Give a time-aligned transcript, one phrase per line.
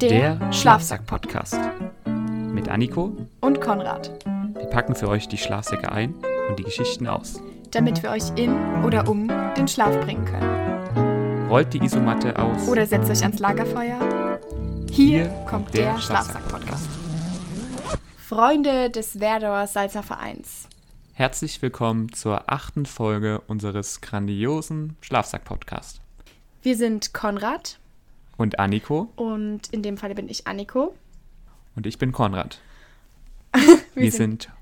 [0.00, 1.58] Der Schlafsack-Podcast.
[2.06, 4.24] Mit Anniko und Konrad.
[4.54, 6.14] Wir packen für euch die Schlafsäcke ein
[6.48, 7.42] und die Geschichten aus.
[7.72, 9.26] Damit wir euch in oder um
[9.56, 11.48] den Schlaf bringen können.
[11.48, 12.68] Rollt die Isomatte aus.
[12.68, 14.38] Oder setzt euch ans Lagerfeuer.
[14.88, 16.88] Hier, Hier kommt der, der Schlafsack-Podcast.
[18.18, 20.68] Freunde des Werdauer Salzer Vereins.
[21.14, 26.00] Herzlich willkommen zur achten Folge unseres grandiosen Schlafsack-Podcasts.
[26.62, 27.80] Wir sind Konrad.
[28.38, 29.12] Und Anniko.
[29.16, 30.94] Und in dem Falle bin ich Anniko.
[31.76, 32.60] Und ich bin Konrad.
[33.52, 34.52] wir, wir sind, sind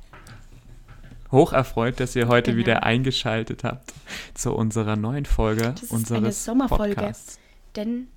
[1.30, 2.62] hoch erfreut, dass ihr heute genau.
[2.62, 3.92] wieder eingeschaltet habt
[4.34, 7.38] zu unserer neuen Folge das ist unseres eine Sommerfolge, Podcasts.
[7.76, 8.08] Denn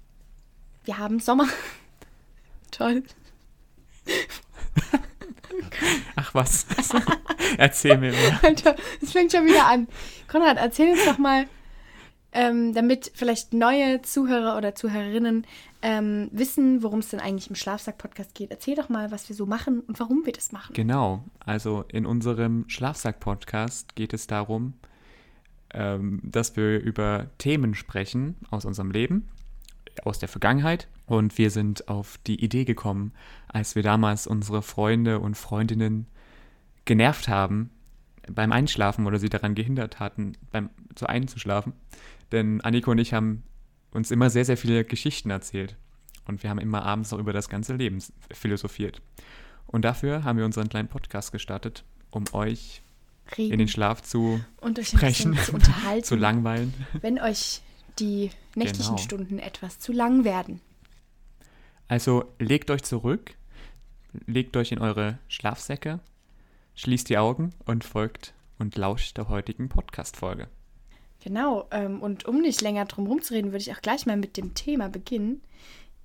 [0.85, 1.47] wir haben Sommer.
[2.71, 3.03] Toll.
[6.15, 6.65] Ach was.
[7.57, 8.39] erzähl mir mal.
[8.43, 9.87] Alter, es fängt schon wieder an.
[10.29, 11.47] Konrad, erzähl uns doch mal,
[12.31, 15.45] ähm, damit vielleicht neue Zuhörer oder Zuhörerinnen
[15.81, 18.51] ähm, wissen, worum es denn eigentlich im Schlafsack-Podcast geht.
[18.51, 20.73] Erzähl doch mal, was wir so machen und warum wir das machen.
[20.73, 24.73] Genau, also in unserem Schlafsack-Podcast geht es darum,
[25.73, 29.27] ähm, dass wir über Themen sprechen aus unserem Leben,
[30.03, 30.87] aus der Vergangenheit.
[31.07, 33.13] Und wir sind auf die Idee gekommen,
[33.47, 36.05] als wir damals unsere Freunde und Freundinnen
[36.85, 37.71] genervt haben
[38.31, 41.73] beim Einschlafen oder sie daran gehindert hatten, beim zu einzuschlafen,
[42.31, 43.43] denn Anniko und ich haben
[43.91, 45.75] uns immer sehr, sehr viele Geschichten erzählt.
[46.25, 49.01] Und wir haben immer abends auch über das ganze Leben philosophiert.
[49.65, 52.81] Und dafür haben wir unseren kleinen Podcast gestartet, um euch
[53.37, 53.53] Reden.
[53.53, 56.73] in den Schlaf zu und euch sprechen, zu unterhalten, zu langweilen.
[57.01, 57.61] Wenn euch
[57.99, 59.03] die nächtlichen genau.
[59.03, 60.61] Stunden etwas zu lang werden.
[61.87, 63.35] Also legt euch zurück,
[64.25, 65.99] legt euch in eure Schlafsäcke,
[66.75, 70.47] schließt die Augen und folgt und lauscht der heutigen Podcast-Folge.
[71.21, 74.53] Genau, ähm, und um nicht länger drum rumzureden, würde ich auch gleich mal mit dem
[74.53, 75.41] Thema beginnen.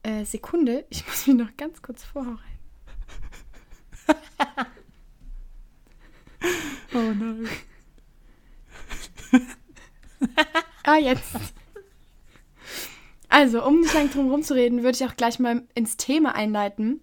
[0.02, 2.40] Äh, Sekunde, ich muss mich noch ganz kurz vorbereiten.
[6.94, 7.48] oh nein.
[10.84, 11.36] ah, jetzt.
[13.28, 17.00] Also, um nicht lang drum rumzureden, würde ich auch gleich mal ins Thema einleiten.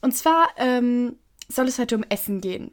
[0.00, 1.16] Und zwar ähm,
[1.48, 2.72] soll es heute um Essen gehen.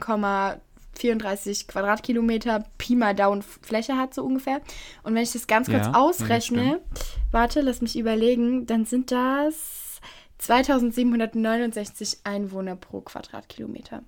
[0.98, 4.60] 34 Quadratkilometer Pi mal Down Fläche hat, so ungefähr.
[5.02, 6.80] Und wenn ich das ganz kurz ja, ausrechne,
[7.30, 10.00] warte, lass mich überlegen, dann sind das
[10.38, 14.02] 2769 Einwohner pro Quadratkilometer.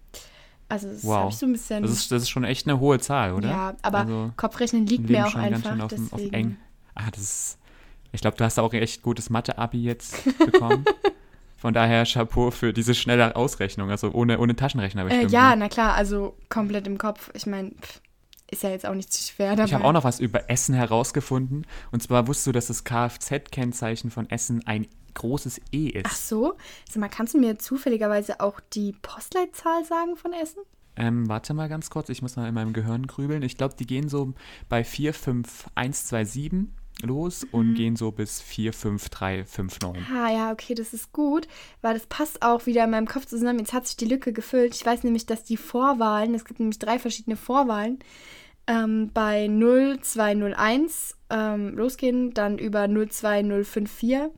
[0.69, 1.17] Also das wow.
[1.17, 1.83] habe ich so ein bisschen.
[1.83, 3.49] Das ist, das ist schon echt eine hohe Zahl, oder?
[3.49, 5.79] Ja, aber also, Kopfrechnen liegt mir auch einfach.
[5.81, 6.13] Auf, deswegen.
[6.13, 6.57] auf eng.
[6.95, 7.59] Ah, das ist.
[8.13, 10.85] Ich glaube, du hast auch ein echt gutes Mathe-Abi jetzt bekommen.
[11.59, 15.31] Von daher Chapeau für diese schnelle Ausrechnung, also ohne, ohne Taschenrechner bestimmt.
[15.31, 15.57] Äh, ja, ne?
[15.57, 17.31] na klar, also komplett im Kopf.
[17.35, 17.73] Ich meine,
[18.49, 19.65] ist ja jetzt auch nicht so schwer dabei.
[19.65, 21.67] Ich habe auch noch was über Essen herausgefunden.
[21.91, 26.07] Und zwar wusstest du, dass das Kfz-Kennzeichen von Essen ein großes E ist.
[26.07, 26.55] Ach so?
[26.89, 30.61] Sag mal, kannst du mir zufälligerweise auch die Postleitzahl sagen von Essen?
[30.95, 33.43] Ähm, warte mal ganz kurz, ich muss mal in meinem Gehirn grübeln.
[33.43, 34.33] Ich glaube, die gehen so
[34.69, 36.69] bei 45127
[37.03, 37.49] los mhm.
[37.53, 40.07] und gehen so bis 4, 5, 3, 5, 9.
[40.13, 41.49] Ah ja, okay, das ist gut,
[41.81, 43.59] weil das passt auch wieder in meinem Kopf zusammen.
[43.59, 44.75] Jetzt hat sich die Lücke gefüllt.
[44.75, 47.99] Ich weiß nämlich, dass die Vorwahlen, es gibt nämlich drei verschiedene Vorwahlen,
[48.67, 54.31] ähm, bei 0201 ähm, losgehen, dann über 02054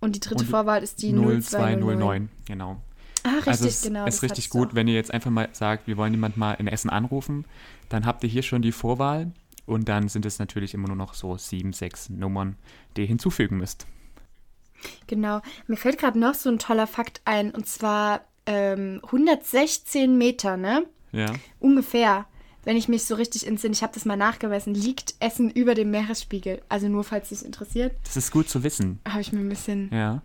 [0.00, 2.28] und die dritte und Vorwahl ist die 0209.
[2.46, 2.76] Genau.
[3.24, 4.06] Ah, richtig, also es genau.
[4.06, 6.88] ist richtig gut, wenn ihr jetzt einfach mal sagt, wir wollen jemand mal in Essen
[6.88, 7.44] anrufen,
[7.88, 9.32] dann habt ihr hier schon die Vorwahl
[9.68, 12.56] und dann sind es natürlich immer nur noch so sieben, sechs Nummern,
[12.96, 13.86] die ihr hinzufügen müsst.
[15.06, 15.42] Genau.
[15.66, 17.50] Mir fällt gerade noch so ein toller Fakt ein.
[17.50, 20.84] Und zwar ähm, 116 Meter, ne?
[21.12, 21.32] Ja.
[21.60, 22.26] Ungefähr.
[22.64, 25.90] Wenn ich mich so richtig entsinne, ich habe das mal nachgemessen, liegt Essen über dem
[25.90, 26.62] Meeresspiegel.
[26.68, 27.94] Also nur, falls dich interessiert.
[28.04, 29.00] Das ist gut zu wissen.
[29.06, 29.90] Habe ich mir ein bisschen.
[29.92, 30.22] Ja.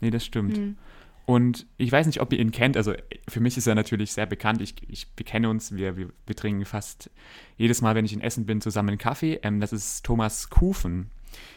[0.00, 0.56] Nee, das stimmt.
[0.56, 0.76] Hm.
[1.28, 2.74] Und ich weiß nicht, ob ihr ihn kennt.
[2.78, 2.94] Also
[3.28, 4.62] für mich ist er natürlich sehr bekannt.
[4.62, 5.76] Ich, ich wir kennen uns.
[5.76, 7.10] Wir, wir, wir trinken fast
[7.58, 9.38] jedes Mal, wenn ich in Essen bin, zusammen einen Kaffee.
[9.42, 11.10] Ähm, das ist Thomas Kufen.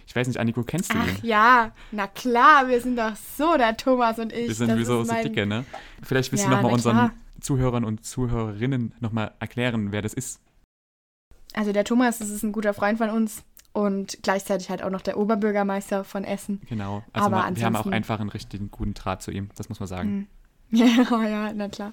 [0.05, 1.15] Ich weiß nicht, Anniko, kennst du Ach, ihn?
[1.17, 4.49] Ach ja, na klar, wir sind doch so, der Thomas und ich.
[4.49, 5.23] Wir sind wie so, mein...
[5.23, 5.63] so dicke, ne?
[6.03, 7.13] Vielleicht willst ja, du nochmal unseren klar.
[7.39, 10.41] Zuhörern und Zuhörerinnen nochmal erklären, wer das ist.
[11.53, 15.01] Also der Thomas, das ist ein guter Freund von uns und gleichzeitig halt auch noch
[15.01, 16.61] der Oberbürgermeister von Essen.
[16.67, 19.69] Genau, also Aber man, wir haben auch einfach einen richtigen guten Draht zu ihm, das
[19.69, 20.27] muss man sagen.
[20.73, 20.85] Ja,
[21.27, 21.91] ja, na klar.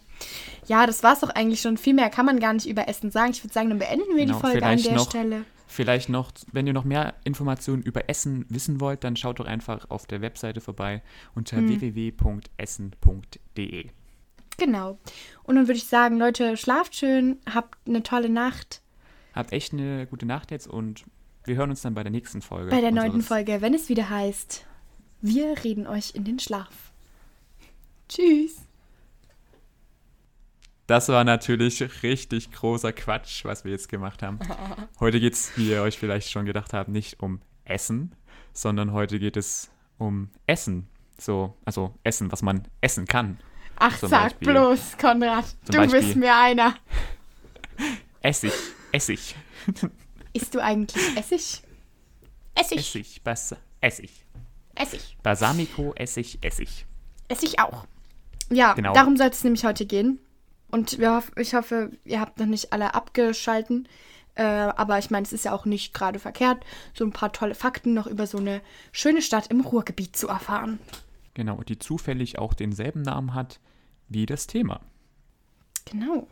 [0.68, 1.76] Ja, das war's doch eigentlich schon.
[1.78, 3.32] Viel mehr kann man gar nicht über Essen sagen.
[3.32, 5.44] Ich würde sagen, dann beenden wir Genau, die Folge an der noch- Stelle.
[5.66, 9.90] Vielleicht noch, wenn ihr noch mehr Informationen über Essen wissen wollt, dann schaut doch einfach
[9.90, 11.02] auf der Webseite vorbei
[11.34, 11.68] unter Hm.
[12.68, 13.86] www.essen.de.
[14.58, 14.98] Genau.
[15.44, 18.80] Und dann würde ich sagen, Leute, schlaft schön, habt eine tolle Nacht
[19.34, 21.04] Habt echt eine gute Nacht jetzt und
[21.44, 22.70] wir hören uns dann bei der nächsten Folge.
[22.70, 24.64] bei der neunten Folge, wenn es wieder heißt,
[25.20, 26.92] wir reden euch in den Schlaf.
[28.08, 28.56] Tschüss.
[30.86, 34.38] Das war natürlich richtig großer Quatsch, was wir jetzt gemacht haben.
[35.00, 38.12] Heute geht es, wie ihr euch vielleicht schon gedacht habt, nicht um Essen,
[38.54, 40.88] sondern heute geht es um Essen.
[41.18, 43.38] So, also Essen, was man essen kann.
[43.76, 44.52] Ach, Zum sag Beispiel.
[44.52, 46.16] bloß, Konrad, Zum du bist Beispiel.
[46.16, 46.74] mir einer.
[48.22, 48.52] Essig,
[48.92, 49.34] Essig,
[50.32, 51.62] Isst du eigentlich Essig?
[52.54, 52.78] Essig.
[52.78, 54.10] Essig, Bas Essig.
[54.74, 55.16] Essig.
[55.22, 56.86] Balsamico, Essig, Essig.
[57.28, 57.86] Essig auch.
[58.50, 58.92] Ja, Genau.
[58.94, 60.18] darum soll es nämlich heute gehen.
[60.70, 63.88] Und wir hoff, ich hoffe, ihr habt noch nicht alle abgeschalten.
[64.34, 66.64] Äh, aber ich meine, es ist ja auch nicht gerade verkehrt,
[66.94, 68.60] so ein paar tolle Fakten noch über so eine
[68.92, 70.78] schöne Stadt im Ruhrgebiet zu erfahren.
[71.34, 73.58] Genau, die zufällig auch denselben Namen hat
[74.08, 74.80] wie das Thema.
[75.90, 76.28] Genau.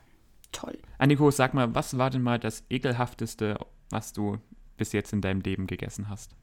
[0.52, 0.78] Toll.
[0.98, 3.58] Anniko, sag mal, was war denn mal das ekelhafteste,
[3.90, 4.38] was du
[4.76, 6.34] bis jetzt in deinem Leben gegessen hast?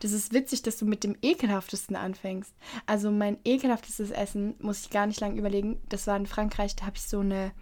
[0.00, 2.54] Das ist witzig, dass du mit dem ekelhaftesten anfängst.
[2.84, 5.78] Also mein ekelhaftestes Essen, muss ich gar nicht lange überlegen.
[5.88, 7.52] Das war in Frankreich, da habe ich so eine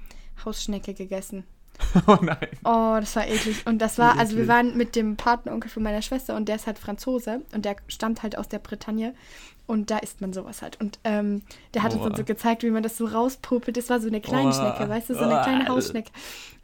[0.45, 1.45] Hausschnecke gegessen.
[2.07, 2.49] oh nein.
[2.65, 3.67] Oh, das war eklig.
[3.67, 6.67] Und das war, also wir waren mit dem Patenonkel von meiner Schwester und der ist
[6.67, 9.15] halt Franzose und der stammt halt aus der Bretagne
[9.67, 10.79] und da isst man sowas halt.
[10.81, 11.43] Und ähm,
[11.73, 12.09] der hat uns Aua.
[12.11, 13.77] dann so gezeigt, wie man das so rauspopelt.
[13.77, 14.53] Das war so eine kleine Aua.
[14.53, 15.69] Schnecke, weißt du, so eine kleine.
[15.69, 16.11] Hausschnecke.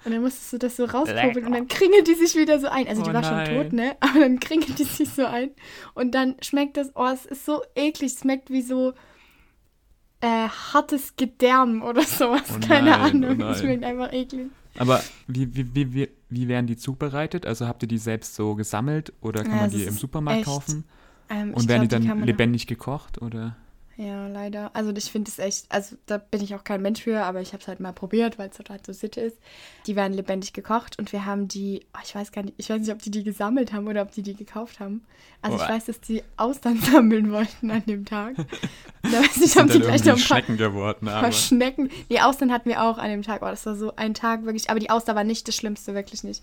[0.04, 2.88] Und dann musstest du das so rauspopeln und dann kringelt die sich wieder so ein.
[2.88, 3.96] Also die Oh war schon tot, ne?
[4.00, 5.50] Aber dann kringelt die sich so ein.
[5.94, 8.12] Und dann schmeckt das, oh, es ist so eklig.
[8.12, 8.92] Es schmeckt wie so
[10.20, 12.42] äh, hartes Gedärm oder sowas.
[12.54, 13.40] Oh Keine nein, oh Ahnung.
[13.50, 14.50] Es schmeckt einfach eklig.
[14.80, 17.44] Aber wie, wie, wie, wie, wie werden die zubereitet?
[17.46, 20.46] Also habt ihr die selbst so gesammelt oder kann Ja, man die im Supermarkt echt-
[20.46, 20.84] kaufen?
[21.28, 23.56] Ähm, Und werden glaub, die dann man- lebendig gekocht oder?
[24.02, 24.70] Ja, leider.
[24.74, 27.52] Also ich finde es echt, also da bin ich auch kein Mensch für, aber ich
[27.52, 29.36] habe es halt mal probiert, weil es halt so Sitte ist.
[29.86, 32.80] Die werden lebendig gekocht und wir haben die, oh, ich weiß gar nicht, ich weiß
[32.80, 35.02] nicht, ob die die gesammelt haben oder ob die die gekauft haben.
[35.42, 35.68] Also ich Oh.
[35.68, 38.36] weiß, dass die Austern sammeln wollten an dem Tag.
[39.02, 41.90] Da weiß ich, ob die vielleicht noch ein paar, Schnecken geworden, paar aber Schnecken.
[42.10, 43.42] Die Austern hatten wir auch an dem Tag.
[43.42, 46.24] Oh, das war so ein Tag wirklich, aber die Auster war nicht das Schlimmste, wirklich
[46.24, 46.42] nicht.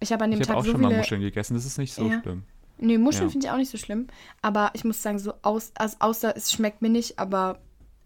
[0.00, 0.90] Ich habe an dem ich habe Tag auch so schon viele...
[0.92, 2.20] mal Muscheln gegessen, das ist nicht so Ja.
[2.22, 2.44] schlimm.
[2.78, 3.30] Nee, Muscheln Ja.
[3.30, 4.06] finde ich auch nicht so schlimm.
[4.42, 7.58] Aber ich muss sagen, so aus, also außer es schmeckt mir nicht, aber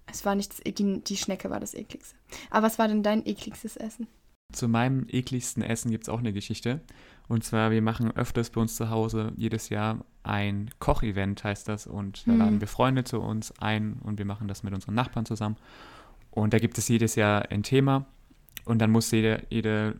[0.06, 2.16] es war nicht das, e- die, die Schnecke war das ekligste.
[2.50, 4.06] Aber was war denn dein ekligstes Essen?
[4.52, 6.80] Zu meinem ekligsten Essen gibt es auch eine Geschichte.
[7.28, 11.86] Und zwar, wir machen öfters bei uns zu Hause jedes Jahr ein Kochevent, heißt das.
[11.86, 12.38] Und da Mhm.
[12.38, 15.56] laden wir Freunde zu uns ein und wir machen das mit unseren Nachbarn zusammen.
[16.32, 18.06] Und da gibt es jedes Jahr ein Thema.
[18.64, 19.96] Und dann muss jede, jede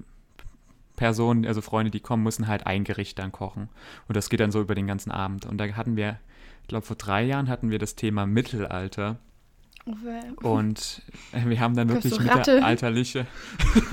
[1.01, 3.71] Person, also Freunde, die kommen, müssen halt ein Gericht dann kochen.
[4.07, 5.47] Und das geht dann so über den ganzen Abend.
[5.47, 6.19] Und da hatten wir,
[6.63, 9.17] ich glaube, vor drei Jahren hatten wir das Thema Mittelalter.
[10.43, 11.03] Und
[11.33, 13.27] wir haben dann wirklich so mittelalterliche,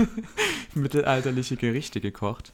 [0.76, 2.54] mittelalterliche Gerichte gekocht.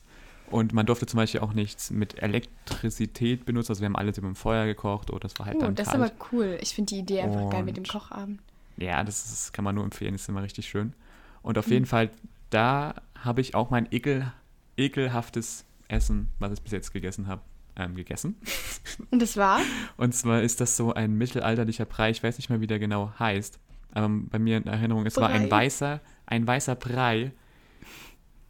[0.52, 3.72] Und man durfte zum Beispiel auch nichts mit Elektrizität benutzen.
[3.72, 5.88] Also wir haben alles über dem Feuer gekocht oder es war halt Oh, dann das
[5.88, 6.12] ist kalt.
[6.12, 6.58] aber cool.
[6.62, 8.40] Ich finde die Idee einfach geil mit dem Und- Kochabend.
[8.78, 10.94] Ja, das ist, kann man nur empfehlen, ist immer richtig schön.
[11.42, 11.60] Und Mhm.
[11.60, 12.12] auf jeden Fall,
[12.52, 14.32] da habe ich auch mein ekel,
[14.78, 17.42] ekelhaftes Essen, was ich bis jetzt gegessen habe,
[17.76, 18.36] ähm, gegessen.
[19.12, 19.60] Und das war?
[19.98, 23.12] Und zwar ist das so ein mittelalterlicher Brei, ich weiß nicht mehr, wie der genau
[23.20, 23.60] heißt.
[23.94, 25.66] Aber bei mir in Erinnerung, es war ein Brei.
[25.66, 27.32] weißer, ein weißer Brei.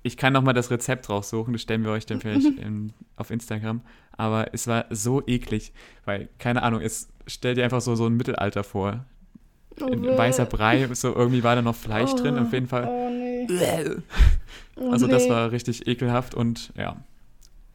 [0.02, 3.82] Ich kann nochmal das Rezept raussuchen, das stellen wir euch dann vielleicht in, auf Instagram.
[4.16, 5.74] Aber es war so eklig,
[6.06, 9.06] weil, keine Ahnung, es stellt dir einfach so, so ein Mittelalter vor.
[9.82, 12.88] Oh, weißer Brei, so irgendwie war da noch Fleisch oh, drin, auf jeden Fall.
[12.88, 13.48] Oh, nee.
[14.76, 16.98] Also das war richtig ekelhaft und ja,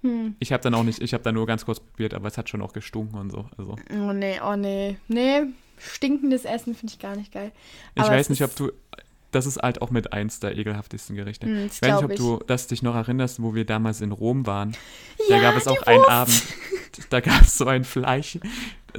[0.02, 0.36] Hm.
[0.38, 2.48] ich habe dann auch nicht, ich habe dann nur ganz kurz probiert, aber es hat
[2.48, 3.46] schon auch gestunken und so.
[3.56, 4.96] Also Oh nee, oh nee.
[5.08, 5.42] Nee,
[5.78, 7.50] stinkendes Essen finde ich gar nicht geil.
[7.96, 8.70] ich Aber weiß es nicht, ob du,
[9.32, 11.46] das ist halt auch mit eins der ekelhaftesten Gerichte.
[11.46, 14.12] Hm, ich weiß nicht, ob glaub du das dich noch erinnerst, wo wir damals in
[14.12, 14.76] Rom waren.
[15.28, 16.04] Da Ja, gab es auch einen.
[16.04, 16.42] Abend,
[17.10, 18.38] da gab es so ein Fleisch,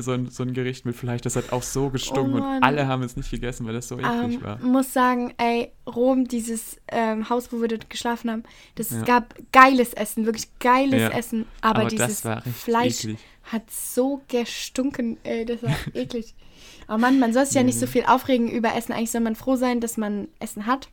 [0.02, 2.88] so ein, so ein Gericht mit Fleisch, das hat auch so gestunken Oh und alle
[2.88, 4.60] haben es nicht gegessen, weil das so eklig Ähm, war.
[4.60, 8.44] muss sagen, ey, Rom, dieses ähm, Haus, wo wir dort geschlafen haben,
[8.76, 9.04] das Ja.
[9.04, 11.10] gab geiles Essen, wirklich geiles Ja.
[11.10, 11.46] Essen.
[11.62, 13.20] Aber, Aber dieses Fleisch eklig.
[13.44, 16.34] hat so gestunken, ey, das war eklig.
[16.88, 18.94] Aber Mann, man soll sich ja nicht so viel aufregen über Essen.
[18.94, 20.90] Eigentlich soll man froh sein, dass man Essen hat.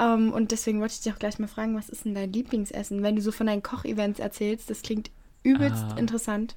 [0.00, 3.02] Ähm, und deswegen wollte ich dich auch gleich mal fragen, was ist denn dein Lieblingsessen?
[3.02, 5.10] Wenn du so von deinen Kochevents erzählst, das klingt
[5.42, 5.96] übelst Ah.
[5.98, 6.54] interessant.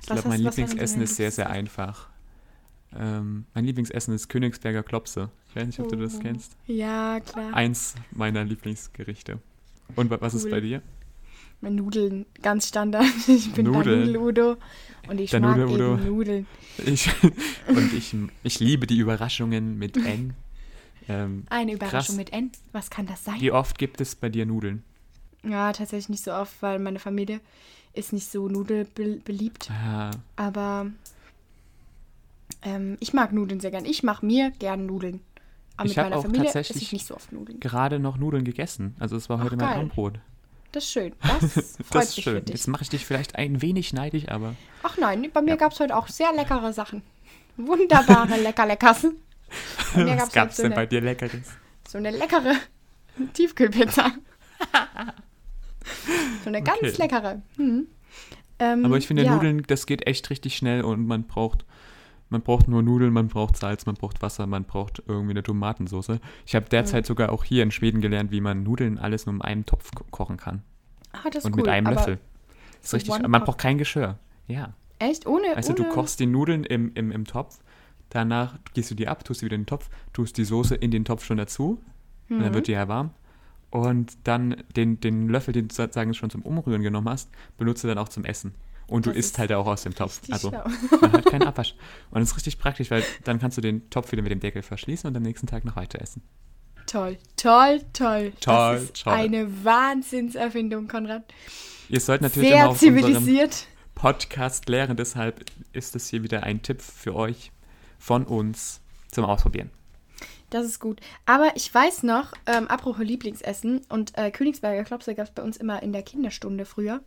[0.00, 2.08] Ich glaube, mein Lieblingsessen ist sehr, sehr einfach.
[2.96, 5.30] Ähm, mein Lieblingsessen ist Königsberger Klopse.
[5.48, 6.20] Ich weiß nicht, ob du das Oh.
[6.20, 6.56] kennst.
[6.66, 7.54] Ja, klar.
[7.54, 9.38] Eins meiner Lieblingsgerichte.
[9.96, 10.50] Und wa- was ist Cool.
[10.50, 10.82] bei dir?
[11.60, 13.04] Mit Nudeln, ganz Standard.
[13.28, 13.84] Ich bin Nudeln.
[14.12, 14.56] der Nudel-Udo.
[15.08, 15.94] Und ich Der mag Nudel-Udo.
[15.94, 16.46] eben Nudeln.
[16.84, 17.10] Ich,
[17.68, 20.34] und ich, ich liebe die Überraschungen mit N.
[21.08, 22.16] Ähm, Eine Überraschung Krass.
[22.16, 22.50] mit N.
[22.72, 23.40] Was kann das sein?
[23.40, 24.82] wie oft gibt es bei dir Nudeln?
[25.44, 27.40] Ja, tatsächlich nicht so oft, weil meine Familie
[27.92, 29.70] ist nicht so nudelbeliebt.
[29.70, 30.86] Ah, Aber
[32.62, 33.84] ähm, ich mag Nudeln sehr gern.
[33.84, 35.20] Ich mache mir gern Nudeln.
[35.76, 37.58] Aber Ich mit meiner auch Familie esse tatsächlich ich nicht so oft Nudeln.
[37.60, 38.94] gerade noch Nudeln gegessen.
[39.00, 39.76] Also es war Ach, heute mein geil.
[39.78, 40.18] Abendbrot.
[40.72, 41.12] Das ist schön.
[41.40, 42.44] Das freut Das ist mich für schön.
[42.44, 42.54] dich.
[42.54, 45.56] Jetzt mache ich dich vielleicht ein wenig neidisch, aber Ach nein, bei mir Ja.
[45.56, 47.02] gab es heute auch sehr leckere Sachen.
[47.56, 48.66] Wunderbare lecker.
[48.66, 51.48] Bei was gab's gab's so denn eine- bei dir Leckeres?
[51.88, 52.54] So eine leckere
[53.32, 54.12] Tiefkühlpizza.
[56.44, 56.94] So eine ganz Okay.
[56.98, 57.42] leckere.
[57.56, 57.86] Hm.
[58.58, 59.34] Ähm, Aber ich finde, ja.
[59.34, 61.64] Nudeln, das geht echt richtig schnell und man braucht,
[62.28, 66.18] man braucht nur Nudeln, man braucht Salz, man braucht Wasser, man braucht irgendwie eine Tomatensauce.
[66.46, 69.40] Ich habe derzeit sogar auch hier in Schweden gelernt, wie man Nudeln alles nur in
[69.42, 70.62] einem Topf ko kochen kann.
[71.12, 71.62] Ah, das ist und cool.
[71.62, 72.18] mit einem Löffel.
[72.82, 74.18] Ist richtig, man braucht kein Geschirr.
[74.46, 74.74] Ja.
[74.98, 75.26] Echt?
[75.26, 75.56] Ohne.
[75.56, 75.82] Also ohne...
[75.82, 77.58] du kochst die Nudeln im, im, im Topf,
[78.10, 80.90] danach gehst du die ab, tust sie wieder in den Topf, tust die Soße in
[80.90, 81.82] den Topf schon dazu
[82.28, 82.42] und Mhm.
[82.42, 83.10] dann wird die ja warm.
[83.70, 87.88] Und dann den, den Löffel, den du sozusagen schon zum Umrühren genommen hast, benutzt du
[87.88, 88.54] dann auch zum Essen.
[88.88, 90.20] Und du Das isst ist halt auch aus dem Topf.
[90.30, 90.64] Also schlau.
[91.00, 91.76] man hat keinen Abwasch.
[92.10, 94.62] Und das ist richtig praktisch, weil dann kannst du den Topf wieder mit dem Deckel
[94.62, 96.22] verschließen und am nächsten Tag noch weiter essen.
[96.86, 98.32] Toll, toll, toll.
[98.40, 99.12] Toll, das ist toll.
[99.12, 101.22] eine Wahnsinnserfindung, Konrad.
[101.88, 103.66] Ihr sollt natürlich immer Sehr auf unserem zivilisiert.
[103.94, 107.52] Podcast lernen, deshalb ist das hier wieder ein Tipp für euch
[107.98, 108.80] von uns
[109.12, 109.70] zum Ausprobieren.
[110.50, 111.00] Das ist gut.
[111.26, 115.56] Aber ich weiß noch, ähm, apropos Lieblingsessen und äh, Königsberger Klopse gab es bei uns
[115.56, 117.00] immer in der Kinderstunde früher.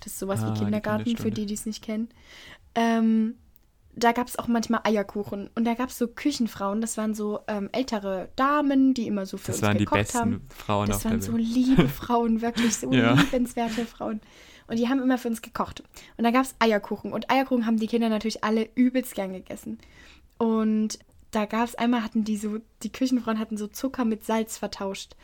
[0.00, 1.40] Das ist sowas Ah, wie die Kindergarten, für Kinderstunde.
[1.40, 2.08] die, die es nicht kennen.
[2.74, 3.36] Ähm,
[3.94, 5.50] da gab es auch manchmal Eierkuchen.
[5.56, 9.36] Und da gab es so Küchenfrauen, das waren so ähm, ältere Damen, die immer so
[9.36, 10.46] für Das uns waren die besten haben.
[10.56, 13.14] Frauen Das waren so liebe Frauen, wirklich so Ja.
[13.14, 14.20] liebenswerte Frauen.
[14.68, 15.82] Und die haben immer für uns gekocht.
[16.16, 17.12] Und da gab es Eierkuchen.
[17.12, 19.78] Und Eierkuchen haben die Kinder natürlich alle übelst gern gegessen.
[20.36, 20.98] Und
[21.30, 25.14] da gab es einmal, hatten die so, die Küchenfrauen hatten so Zucker mit Salz vertauscht.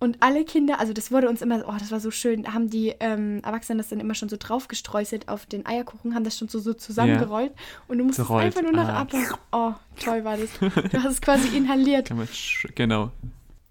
[0.00, 2.70] Und alle Kinder, also das wurde uns immer, oh, das war so schön, da haben
[2.70, 6.38] die ähm, Erwachsenen das dann immer schon so drauf gestreuselt auf den Eierkuchen, haben das
[6.38, 7.52] schon so, so zusammengerollt.
[7.88, 9.00] Und du musstest Gerollt, einfach nur noch ah.
[9.00, 9.12] ab.
[9.50, 10.50] Oh, toll war das.
[10.60, 12.12] Du hast es quasi inhaliert.
[12.74, 13.10] Genau.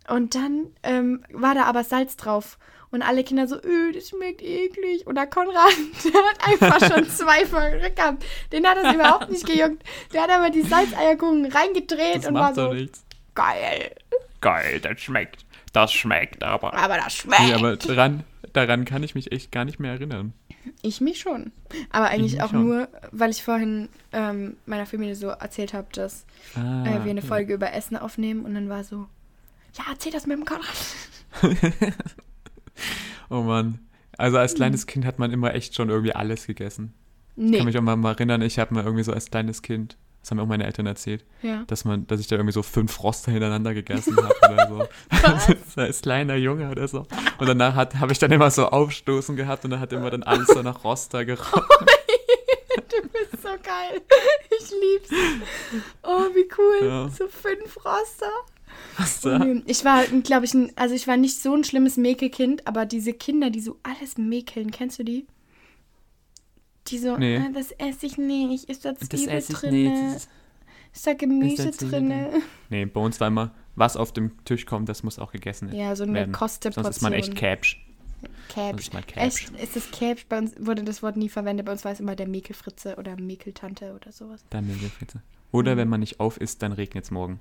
[0.10, 2.58] Und dann ähm, war da aber Salz drauf.
[2.92, 5.06] Und alle Kinder so, öh, das schmeckt eklig.
[5.08, 5.72] Und der Konrad,
[6.06, 8.24] der hat einfach schon zwei Folgen gehabt.
[8.52, 9.84] Den hat das überhaupt nicht gejuckt.
[10.14, 13.04] Der hat aber die Salzeierkuchen reingedreht Das und war so, nichts.
[13.36, 13.92] geil.
[14.40, 15.46] Geil, das schmeckt.
[15.74, 16.74] Das schmeckt aber.
[16.74, 17.42] Aber das schmeckt.
[17.42, 20.34] Nee, aber daran, daran kann ich mich echt gar nicht mehr erinnern.
[20.82, 21.52] Ich mich schon.
[21.92, 22.64] Aber eigentlich auch schon.
[22.68, 26.26] nur, weil ich vorhin ähm, meiner Familie so erzählt habe, dass
[26.56, 27.26] Ah, äh, wir eine ja.
[27.26, 28.46] Folge über Essen aufnehmen.
[28.46, 29.08] Und dann war so,
[29.78, 30.68] ja, erzähl das mit dem Konrad.
[33.30, 33.80] Oh Mann.
[34.18, 36.94] Also als kleines Kind hat man immer echt schon irgendwie alles gegessen.
[37.36, 37.58] Ich Nee.
[37.58, 40.32] kann mich auch mal mal erinnern, ich habe mal irgendwie so als kleines Kind, das
[40.32, 41.64] haben mir auch meine Eltern erzählt, Ja.
[41.68, 45.54] dass man, dass ich da irgendwie so fünf Roster hintereinander gegessen habe oder so.
[45.76, 47.06] so als kleiner Junge oder so.
[47.38, 50.48] Und danach habe ich dann immer so Aufstoßen gehabt und dann hat immer dann alles
[50.48, 51.62] so nach Roster gerochen.
[52.90, 54.02] Du bist so geil.
[54.60, 55.10] Ich lieb's.
[56.04, 56.88] Oh, wie cool.
[56.88, 57.10] Ja.
[57.10, 58.32] So fünf Roster.
[58.98, 59.40] Was da?
[59.40, 59.62] nee.
[59.66, 63.14] Ich war, glaube ich, ein, also ich war nicht so ein schlimmes Mäkelkind, aber diese
[63.14, 65.28] Kinder, die so alles mäkeln, kennst du die?
[66.88, 67.38] Die so, Nee.
[67.38, 70.16] "Ah, das esse ich nicht, ist da Zwiebel drin, nicht.
[70.16, 70.30] ist-
[71.06, 72.42] da Gemüse Ist da Zwiebel drin.
[72.70, 75.96] Nee, bei uns war immer, was auf dem Tisch kommt, das muss auch gegessen Ja,
[75.96, 76.32] so eine werden.
[76.32, 76.84] Kosteportion.
[76.86, 77.84] Sonst ist man echt man Käpsch.
[78.56, 80.26] Echt, ist das Käpsch?
[80.28, 81.66] Bei uns wurde das Wort nie verwendet.
[81.68, 84.44] Bei uns war es immer der Mäkelfritze oder Mäkeltante oder sowas.
[84.50, 85.22] Dann Milchfritze.
[85.52, 85.78] Oder Mhm.
[85.80, 87.40] wenn man nicht auf isst, dann regnet es morgen.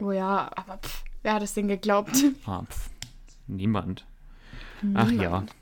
[0.00, 2.12] Oh ja, aber pff, wer hat es denn geglaubt?
[2.46, 2.90] Ah, pf,
[3.46, 4.06] niemand.
[4.94, 5.16] Ach ja.
[5.22, 5.54] Niemand.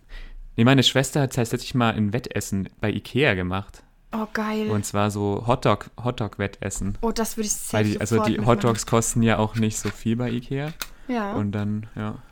[0.57, 3.83] Nee, meine Schwester hat tatsächlich mal ein Wettessen bei Ikea gemacht.
[4.12, 4.71] Oh, geil.
[4.71, 6.97] Und zwar so Hotdog, Hotdog-Wettessen.
[7.02, 8.38] oh, das würde ich safe die, also die.
[8.40, 10.73] Hotdogs kosten ja auch nicht so viel bei Ikea.
[11.09, 11.33] Ja.
[11.35, 12.11] Und dann, ja.
[12.11, 12.23] Und Und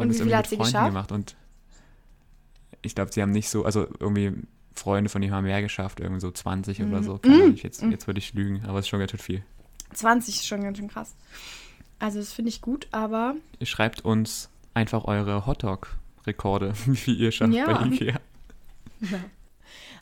[0.00, 0.88] dann wie ist viel hat sie Freunden geschafft?
[0.90, 1.12] gemacht.
[1.12, 1.36] Und
[2.82, 4.32] ich glaube, sie haben nicht so, also irgendwie
[4.74, 7.02] Freunde von ihm haben mehr geschafft, irgendwie so 20 oder Mhm.
[7.04, 7.18] so.
[7.18, 7.56] Keine Ahnung, Mhm.
[7.56, 9.44] jetzt, jetzt würde ich lügen, aber es ist schon ganz schön viel.
[9.94, 11.14] 20 ist schon ganz schön krass.
[11.98, 17.30] Also, das finde ich gut, aber Ihr schreibt uns einfach eure Hotdog-Rekorde, wie viel ihr
[17.32, 17.66] schafft Ja.
[17.72, 18.18] bei Ikea.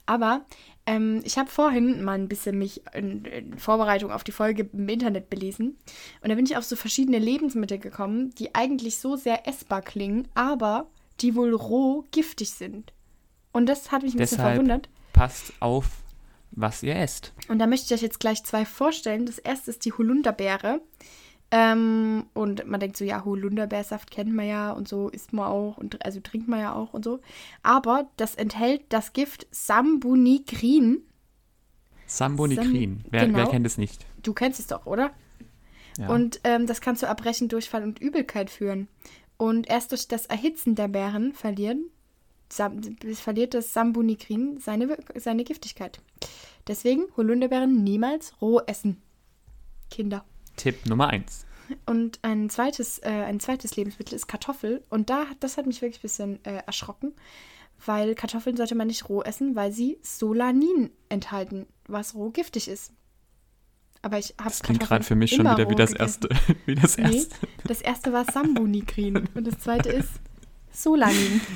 [0.07, 0.41] Aber
[0.87, 4.89] ähm, ich habe vorhin mal ein bisschen mich in, in Vorbereitung auf die Folge im
[4.89, 5.77] Internet belesen.
[6.23, 10.27] Und da bin ich auf so verschiedene Lebensmittel gekommen, die eigentlich so sehr essbar klingen,
[10.35, 10.87] aber
[11.21, 12.93] die wohl roh giftig sind.
[13.53, 14.89] Und das hat mich ein bisschen Deshalb- verwundert.
[15.13, 16.00] Passt auf,
[16.53, 17.33] was ihr esst.
[17.49, 19.27] Und da möchte ich euch jetzt gleich zwei vorstellen.
[19.27, 20.81] Das erste ist die Holunderbeere.
[21.53, 25.79] Ähm, und man denkt so, ja, Holunderbeersaft kennt man ja und so isst man auch
[25.79, 27.21] und also trinkt man ja auch und so.
[27.63, 31.03] Aber das enthält das Gift Sambunikrin.
[32.07, 33.05] Sambunikrin.
[33.11, 33.39] wer, genau.
[33.39, 34.07] wer kennt es nicht?
[34.23, 35.11] Du kennst es doch, oder?
[35.99, 36.09] Ja.
[36.09, 38.87] Und ähm, das kann zu Erbrechen, Durchfall und Übelkeit führen.
[39.37, 42.00] Und erst durch das Erhitzen der Beeren verlieren, Sam,
[42.53, 46.01] verliert das Sambunikrin seine, seine Giftigkeit.
[46.67, 49.01] Deswegen Holunderbeeren niemals roh essen.
[49.91, 50.25] Kinder.
[50.57, 51.47] Tipp Nummer 1.
[51.87, 54.83] Und ein zweites, äh, ein zweites Lebensmittel ist Kartoffel.
[54.91, 57.15] Und da, das hat mich wirklich ein bisschen äh, erschrocken,
[57.87, 62.93] weil Kartoffeln sollte man nicht roh essen, weil sie Solanin enthalten, was roh giftig ist.
[64.03, 66.29] Aber ich habe Das klingt gerade für mich schon wieder wie das erste.
[66.67, 67.37] wie das Nee, erste.
[67.65, 70.09] das erste war Sambunikrin und das zweite ist
[70.73, 71.41] Solanin.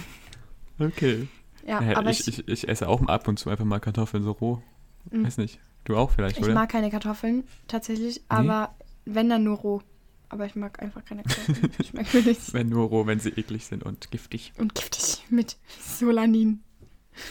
[0.78, 1.28] Okay.
[1.66, 4.22] Ja, Ja, aber ich, ich, ich, ich esse auch ab und zu einfach mal Kartoffeln
[4.22, 4.62] so roh.
[5.10, 5.24] Mhm.
[5.24, 5.58] Weiß nicht.
[5.84, 6.54] Du auch vielleicht, ich oder?
[6.54, 9.82] mag keine Kartoffeln tatsächlich, aber wenn dann nur roh.
[10.30, 11.70] Aber ich mag einfach keine Kartoffeln.
[11.88, 12.52] Schmeckt mir nicht.
[12.54, 14.52] Wenn nur roh, wenn sie eklig sind und giftig.
[14.58, 16.60] Und giftig mit Solanin.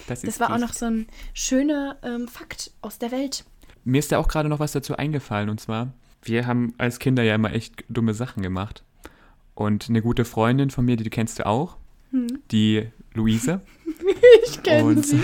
[0.08, 3.44] Das, ist Das war auch noch so ein schöner ähm, Fakt aus der Welt.
[3.84, 7.24] Mir ist ja auch gerade noch was dazu eingefallen und zwar, wir haben als Kinder
[7.24, 8.84] ja immer echt dumme Sachen gemacht.
[9.56, 11.78] Und eine gute Freundin von mir, die du kennst du auch,
[12.12, 12.40] Hm.
[12.52, 13.62] die Luise.
[14.46, 15.22] Ich kenne und sie.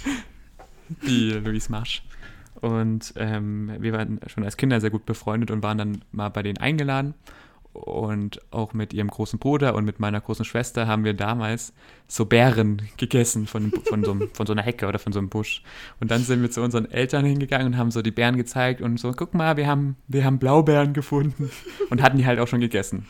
[1.06, 2.02] die Louise Marsch.
[2.60, 6.42] Und ähm, wir waren schon als Kinder sehr gut befreundet und waren dann mal bei
[6.42, 7.14] denen eingeladen.
[7.72, 11.74] Und auch mit ihrem großen Bruder und mit meiner großen Schwester haben wir damals
[12.08, 15.62] so Beeren gegessen von, von, so, von so einer Hecke oder von so einem Busch.
[16.00, 18.98] Und dann sind wir zu unseren Eltern hingegangen und haben so die Beeren gezeigt und
[18.98, 21.50] so, guck mal, wir haben, wir haben Blaubeeren gefunden.
[21.90, 23.06] Und hatten die halt auch schon gegessen.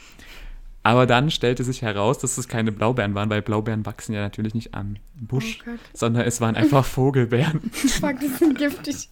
[0.87, 4.55] Aber dann stellte sich heraus, dass es keine Blaubeeren waren, weil Blaubeeren wachsen ja natürlich
[4.55, 9.09] nicht am Busch, Oh sondern es waren einfach Vogelbeeren, Fuck, die sind giftig.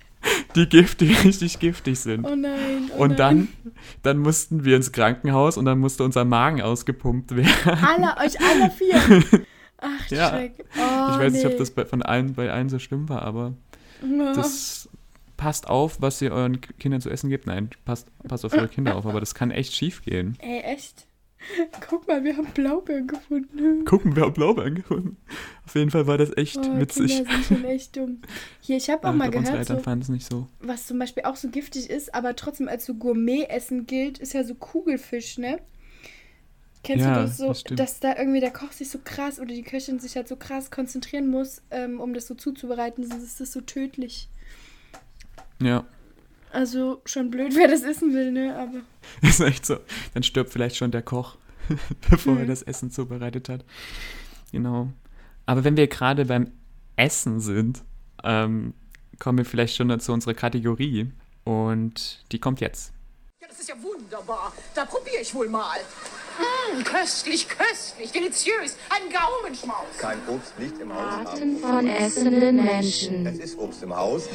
[0.54, 2.24] die giftig, richtig giftig sind.
[2.24, 2.90] Oh nein.
[2.96, 3.16] Oh und nein.
[3.18, 3.48] dann,
[4.04, 7.50] dann mussten wir ins Krankenhaus und dann musste unser Magen ausgepumpt werden.
[7.84, 9.44] Alle, euch alle vier.
[9.78, 10.28] Ach, Ja.
[10.28, 10.64] Schreck.
[10.78, 11.58] Oh, ich weiß nicht, ob nee.
[11.58, 13.54] das bei, von allen, bei allen so schlimm war, aber
[14.00, 14.32] Ja.
[14.32, 14.88] das
[15.36, 17.48] passt auf, was ihr euren Kindern zu essen gebt.
[17.48, 20.38] Nein, passt, passt auf eure Kinder auf, aber das kann echt schief gehen.
[20.38, 21.08] Ey, echt?
[21.88, 23.84] Guck mal, wir haben Blaubeeren gefunden.
[23.84, 25.16] Gucken, wer Blaubeeren gefunden.
[25.66, 27.16] Auf jeden Fall war das echt Oh, witzig.
[27.16, 28.22] Kinder sind schon echt dumm.
[28.60, 29.74] Hier, ich habe auch Ja, mal glaub, unsere gehört, so,
[30.18, 30.48] so.
[30.60, 34.44] was zum Beispiel auch so giftig ist, aber trotzdem als so Gourmet-Essen gilt, ist ja
[34.44, 35.60] so Kugelfisch, ne?
[36.82, 39.54] Kennst Ja, du das so, das dass da irgendwie der Koch sich so krass oder
[39.54, 43.40] die Köchin sich halt so krass konzentrieren muss, ähm, um das so zuzubereiten, sonst ist
[43.40, 44.28] das so tödlich.
[45.60, 45.84] Ja,
[46.54, 48.56] Also schon blöd, wer das essen will, ne?
[48.56, 48.80] Aber
[49.28, 49.76] ist echt so.
[50.14, 51.36] Dann stirbt vielleicht schon der Koch,
[52.10, 52.48] bevor er Mhm.
[52.48, 53.64] das Essen zubereitet hat.
[54.52, 54.88] Genau.
[55.46, 56.52] Aber wenn wir gerade beim
[56.96, 57.82] Essen sind,
[58.22, 58.72] ähm,
[59.18, 61.10] kommen wir vielleicht schon zu unserer Kategorie.
[61.44, 62.92] Und die kommt jetzt.
[63.42, 64.52] Ja, das ist ja wunderbar.
[64.74, 65.76] Da probiere ich wohl mal.
[66.38, 68.76] Mmh, köstlich, köstlich, deliziös.
[68.88, 69.98] Ein Gaumenschmaus.
[69.98, 71.26] Kein Obst nicht im Haus.
[71.26, 73.26] Arten von essenden Menschen.
[73.26, 74.28] Es ist Obst im Haus.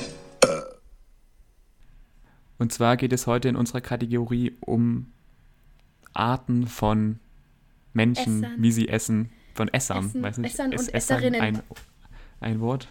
[2.60, 5.12] Und zwar geht es heute in unserer Kategorie um
[6.14, 7.20] Arten von
[7.94, 8.62] Menschen, Essern.
[8.62, 10.06] wie sie essen, von Essern.
[10.06, 11.42] Essen, weiß nicht, Essern und Essern Esserinnen.
[11.42, 11.62] Ein,
[12.42, 12.88] ein Wort?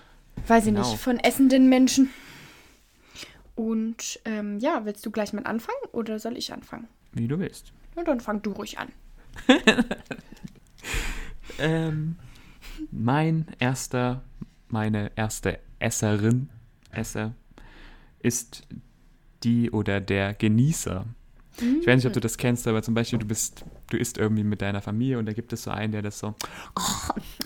[0.46, 0.88] weiß ich Genau.
[0.88, 2.10] nicht, von essenden Menschen.
[3.54, 6.86] Und ähm, ja, willst du gleich mal anfangen oder soll ich anfangen?
[7.12, 7.72] Wie du willst.
[7.96, 8.88] Na, dann fang du ruhig an.
[11.58, 12.16] Ähm,
[12.92, 14.22] mein erster,
[14.68, 16.50] meine erste Esserin,
[16.92, 17.34] Esser,
[18.20, 18.66] ist
[19.44, 21.04] die oder der Genießer.
[21.80, 24.44] Ich weiß nicht, ob du das kennst, aber zum Beispiel, du bist, du isst irgendwie
[24.44, 26.36] mit deiner Familie und da gibt es so einen, der das so,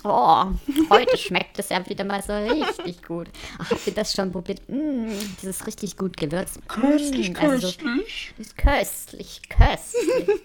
[0.03, 0.45] Oh,
[0.91, 3.29] heute schmeckt es ja wieder mal so richtig gut.
[3.57, 4.61] Ach, habt ihr das schon probiert?
[4.69, 6.59] Mm, das ist richtig gut gewürzt.
[6.67, 8.33] Köstlich, mm, köstlich.
[8.37, 10.41] ist köstlich, köstlich.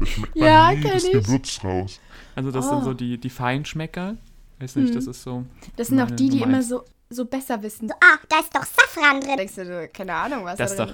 [0.00, 1.12] Da schmeckt Ja, jedes ich.
[1.12, 2.00] Gewürz raus.
[2.34, 2.70] also das Oh.
[2.70, 4.16] sind so die, die Feinschmecker.
[4.58, 5.44] Weiß nicht, das ist so.
[5.76, 7.88] Das sind auch die, die immer so, so besser wissen.
[7.88, 9.36] Da Ah, da ist doch Safran drin.
[9.36, 10.92] denkst du, du, keine Ahnung, was Das da doch.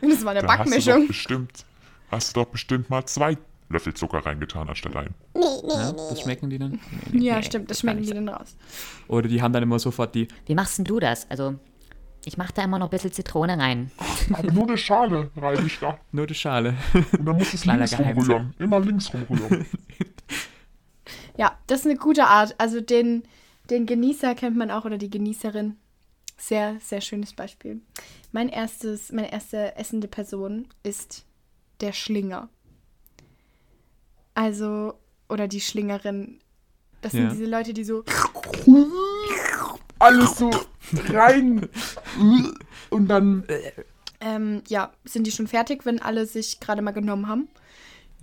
[0.00, 0.18] drin ist.
[0.18, 1.06] Das war eine Da hast du doch Backmischung.
[1.06, 1.64] bestimmt,
[2.10, 3.36] hast du doch bestimmt mal zwei
[3.68, 5.14] Löffel Zucker reingetan anstatt ein.
[5.34, 6.72] Ja, das schmecken die dann?
[6.72, 6.78] Nee,
[7.20, 8.54] nee, Ja, nee, stimmt, das schmecken die dann raus.
[9.08, 11.30] Oder die haben dann immer sofort die, Wie machst denn du das?
[11.30, 11.54] Also,
[12.26, 13.90] ich mache da immer noch ein bisschen Zitrone rein.
[14.32, 15.98] Aber nur eine Schale reibe ich da.
[16.12, 16.74] nur die Schale.
[17.18, 18.54] Und dann muss es Kleiner links rumrühren.
[18.58, 19.64] Immer links rumrühren.
[21.36, 22.54] Ja, das ist eine gute Art.
[22.58, 23.22] Also den,
[23.70, 25.76] den Genießer kennt man auch oder die Genießerin.
[26.38, 27.80] Sehr, sehr schönes Beispiel.
[28.32, 31.24] Mein erstes, meine erste essende Person ist
[31.80, 32.48] der Schlinger.
[34.34, 34.94] Also,
[35.28, 36.40] oder die Schlingerin.
[37.00, 37.30] Das sind Ja.
[37.30, 38.04] diese Leute, die so
[39.98, 40.50] alles so
[41.10, 41.68] rein
[42.90, 43.44] und dann
[44.24, 47.48] Ähm, ja, sind die schon fertig, wenn alle sich gerade mal genommen haben?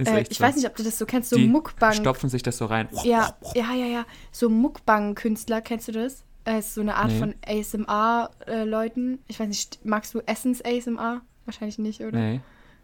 [0.07, 0.43] Äh, ich so.
[0.43, 1.93] weiß nicht, ob du das so kennst, so die Muckbang.
[1.93, 2.87] stopfen sich das so rein.
[3.03, 4.05] Ja, ja, ja, ja.
[4.31, 6.23] So Muckbang-Künstler, kennst du das?
[6.45, 7.19] Äh, ist so eine Art Nee.
[7.19, 9.19] von ASMR-Leuten.
[9.27, 11.21] ich weiß nicht, magst du Essens-ASMR?
[11.45, 12.17] Wahrscheinlich nicht, oder?
[12.19, 12.41] Nee,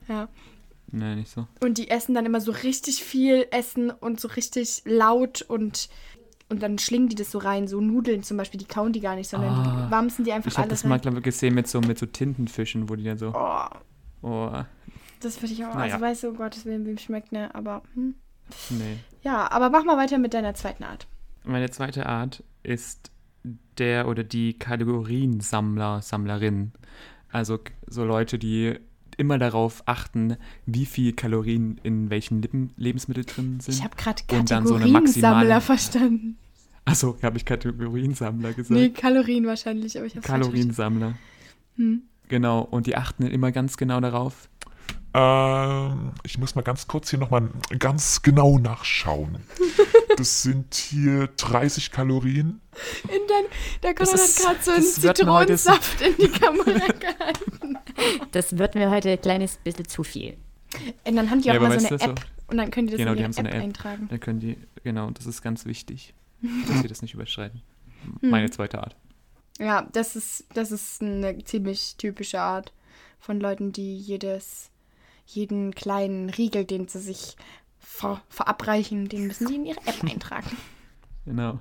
[0.08, 0.28] Ja.
[0.92, 1.48] nee, nicht so.
[1.64, 5.90] Und die essen dann immer so richtig viel Essen und so richtig laut und,
[6.50, 7.68] und dann schlingen die das so rein.
[7.68, 9.86] So Nudeln zum Beispiel, die kauen die gar nicht, sondern Ah.
[9.86, 11.98] die wamsen die einfach Ich habe alles das mal, glaube ich, gesehen mit so, mit
[12.00, 13.34] so Tintenfischen, wo die dann so.
[13.36, 13.66] Oh,
[14.22, 14.50] Oh,
[15.26, 15.74] das würde ich auch.
[15.74, 15.94] Naja.
[15.96, 17.54] Also weißt du, um Gottes Willen, wem schmeckt, ne?
[17.54, 18.16] Aber, hm.
[18.70, 18.98] nee.
[19.24, 21.08] Ja, aber mach mal weiter mit deiner zweiten Art.
[21.44, 23.12] Meine zweite Art ist
[23.78, 26.72] der oder die Kategoriensammler, Sammlerin.
[27.32, 28.80] Also so Leute, die
[29.18, 33.74] immer darauf achten, wie viel Kalorien in welchen Lippen Lebensmittel drin sind.
[33.76, 36.38] Ich habe gerade so Kategoriensammler maximale- verstanden.
[36.86, 38.80] Achso, habe ich Kategoriensammler gesagt.
[38.80, 41.16] Nee, Kalorien wahrscheinlich, aber ich habe Kaloriensammler.
[41.78, 42.04] Hm.
[42.28, 44.50] Genau, und die achten immer ganz genau darauf.
[45.16, 47.50] Ähm, ich muss mal ganz kurz hier nochmal
[47.80, 49.38] ganz genau nachschauen.
[50.18, 52.62] Das sind hier 30 Kalorien.
[53.04, 53.44] In dein,
[53.84, 57.78] der Das Konrad hat gerade so einen so- Zitronensaft in die Kamera gehalten.
[58.32, 60.38] Das wird mir heute ein kleines bisschen zu viel.
[61.06, 62.22] Und dann haben die Ja, auch aber mal so eine App.
[62.48, 63.64] Und dann könnt ihr das Genau, in die so App, eine App.
[63.64, 64.08] eintragen.
[64.10, 66.14] Dann können die, genau, das ist ganz wichtig,
[66.70, 67.62] dass sie das nicht überschreiten.
[68.22, 68.30] Hm.
[68.30, 68.96] Meine zweite Art.
[69.60, 72.72] Ja, das ist, das ist eine ziemlich typische Art
[73.20, 74.70] von Leuten, die jedes,
[75.26, 77.36] jeden kleinen Riegel, den sie sich
[77.80, 80.56] ver, verabreichen, den müssen sie in ihre App eintragen.
[81.28, 81.58] Genau.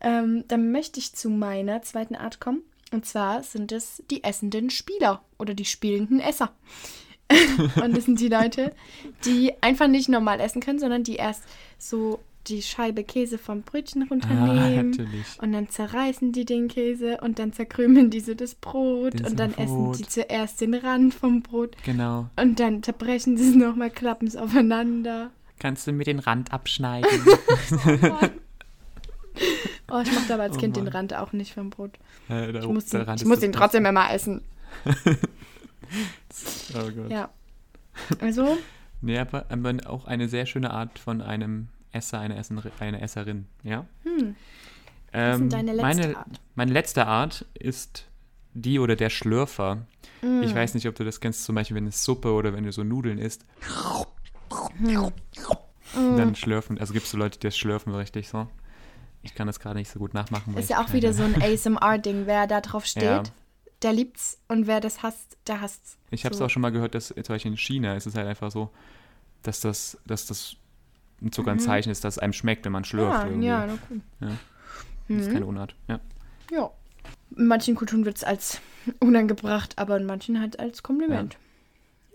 [0.00, 2.62] Ähm, dann möchte ich zu meiner zweiten Art kommen.
[2.92, 6.52] Und zwar sind es die essenden Spieler oder die spielenden Esser.
[7.82, 8.72] und das sind die Leute,
[9.24, 11.42] die einfach nicht normal essen können, sondern die erst
[11.78, 14.90] so die Scheibe Käse vom Brötchen Ah, runternehmen.
[14.90, 15.26] natürlich.
[15.42, 19.38] und dann zerreißen die den Käse und dann zerkrümeln die so das Brot Den und
[19.40, 19.98] dann essen Brot.
[19.98, 22.30] die zuerst den Rand vom Brot Genau.
[22.40, 25.30] und dann zerbrechen sie es nochmal, klappen es aufeinander.
[25.58, 27.08] Kannst du mir den Rand abschneiden?
[29.90, 30.92] Oh, ich mochte aber als Oh Kind den Mann.
[30.92, 31.92] Rand auch nicht vom Brot.
[32.28, 34.42] Äh, Ich muss den, Rand ich muss das den trotzdem immer essen.
[36.74, 37.10] Oh Gott.
[37.10, 37.30] Ja.
[38.20, 38.58] Also,
[39.00, 43.46] Nee, aber, aber auch eine sehr schöne Art von einem Esser, eine, Essen, eine Esserin,
[43.62, 43.86] ja?
[44.04, 44.36] hm,
[45.12, 46.40] Ähm, ist denn deine letzte meine, Art?
[46.54, 48.06] Meine letzte Art ist
[48.54, 49.86] die oder der Schlürfer.
[50.20, 50.42] Hm.
[50.42, 52.72] Ich weiß nicht, ob du das kennst, zum Beispiel, wenn es Suppe oder wenn du
[52.72, 53.44] so Nudeln isst.
[55.94, 56.16] Hm.
[56.16, 58.46] Dann schlürfen, also gibt es so Leute, die das schlürfen richtig so.
[59.22, 60.56] Ich kann das gerade nicht so gut nachmachen.
[60.56, 62.26] ist ja auch wieder so ein ASMR-Ding.
[62.26, 63.22] Wer da drauf steht, Ja.
[63.82, 65.96] der liebt's und wer das hasst, der hasst's.
[66.10, 66.44] Ich habe es So.
[66.44, 68.70] auch schon mal gehört, dass zum Beispiel in China ist es halt einfach so,
[69.42, 70.56] dass das, dass das
[71.32, 73.18] sogar ein Zeichen ist, dass es einem schmeckt, wenn man schlürft.
[73.18, 73.36] Ja, irgendwie.
[73.38, 73.42] Mhm.
[73.44, 74.00] ja, na cool.
[75.08, 75.32] Das ist Mhm.
[75.32, 75.74] keine Unart.
[75.88, 76.00] Ja.
[76.50, 76.70] Ja.
[77.36, 78.60] In manchen Kulturen wird es als
[79.00, 81.36] unangebracht, aber in manchen halt als Kompliment.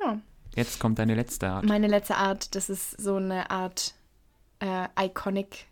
[0.02, 0.20] Ja.
[0.56, 1.66] Jetzt kommt deine letzte Art.
[1.66, 3.96] Meine letzte Art, das ist so eine Art
[4.60, 5.66] äh, iconic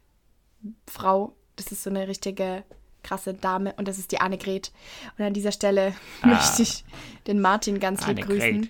[0.88, 1.36] Frau.
[1.56, 2.64] Das ist so eine richtige
[3.04, 4.72] krasse Dame und das ist die Annegret.
[5.18, 6.84] Und an dieser Stelle möchte ich
[7.28, 8.70] den Martin ganz lieb grüßen.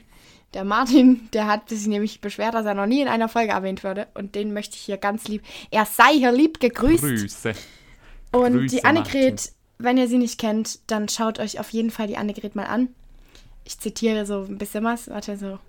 [0.53, 3.83] Der Martin, der hat sich nämlich beschwert, dass er noch nie in einer Folge erwähnt
[3.83, 4.07] wurde.
[4.13, 5.43] Und den möchte ich hier ganz lieb.
[5.69, 7.03] Er sei hier lieb gegrüßt.
[7.03, 7.53] Grüße.
[8.31, 12.07] Und Grüße, die Annegret, wenn ihr sie nicht kennt, dann schaut euch auf jeden Fall
[12.07, 12.89] die Annegret mal an.
[13.63, 15.09] Ich zitiere so ein bisschen was.
[15.09, 15.59] Warte, so.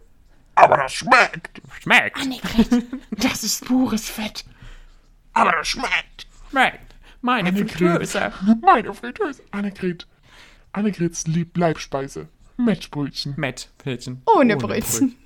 [0.57, 1.63] Aber das schmeckt.
[1.81, 2.17] Schmeckt.
[2.21, 2.85] Annegret.
[3.13, 4.45] das ist pures Fett.
[5.33, 6.27] Aber das schmeckt.
[6.51, 6.95] Schmeckt.
[7.21, 7.71] Meine Annegret.
[7.71, 8.33] Fritteuse.
[8.61, 9.43] Meine Fritteuse.
[9.53, 10.09] Annegret.
[10.73, 11.27] Annegrets
[12.65, 13.35] Mettbrötchen.
[13.37, 14.23] Met, Pälchen.
[14.37, 15.17] Ohne Brötchen.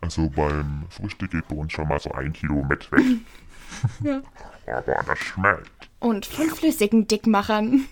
[0.00, 3.02] Also beim Frühstück geht bei uns schon mal so ein Kilo Met weg.
[4.04, 4.22] Ja.
[4.66, 5.90] Aber das schmeckt.
[5.98, 7.86] Und von flüssigen Dickmachern.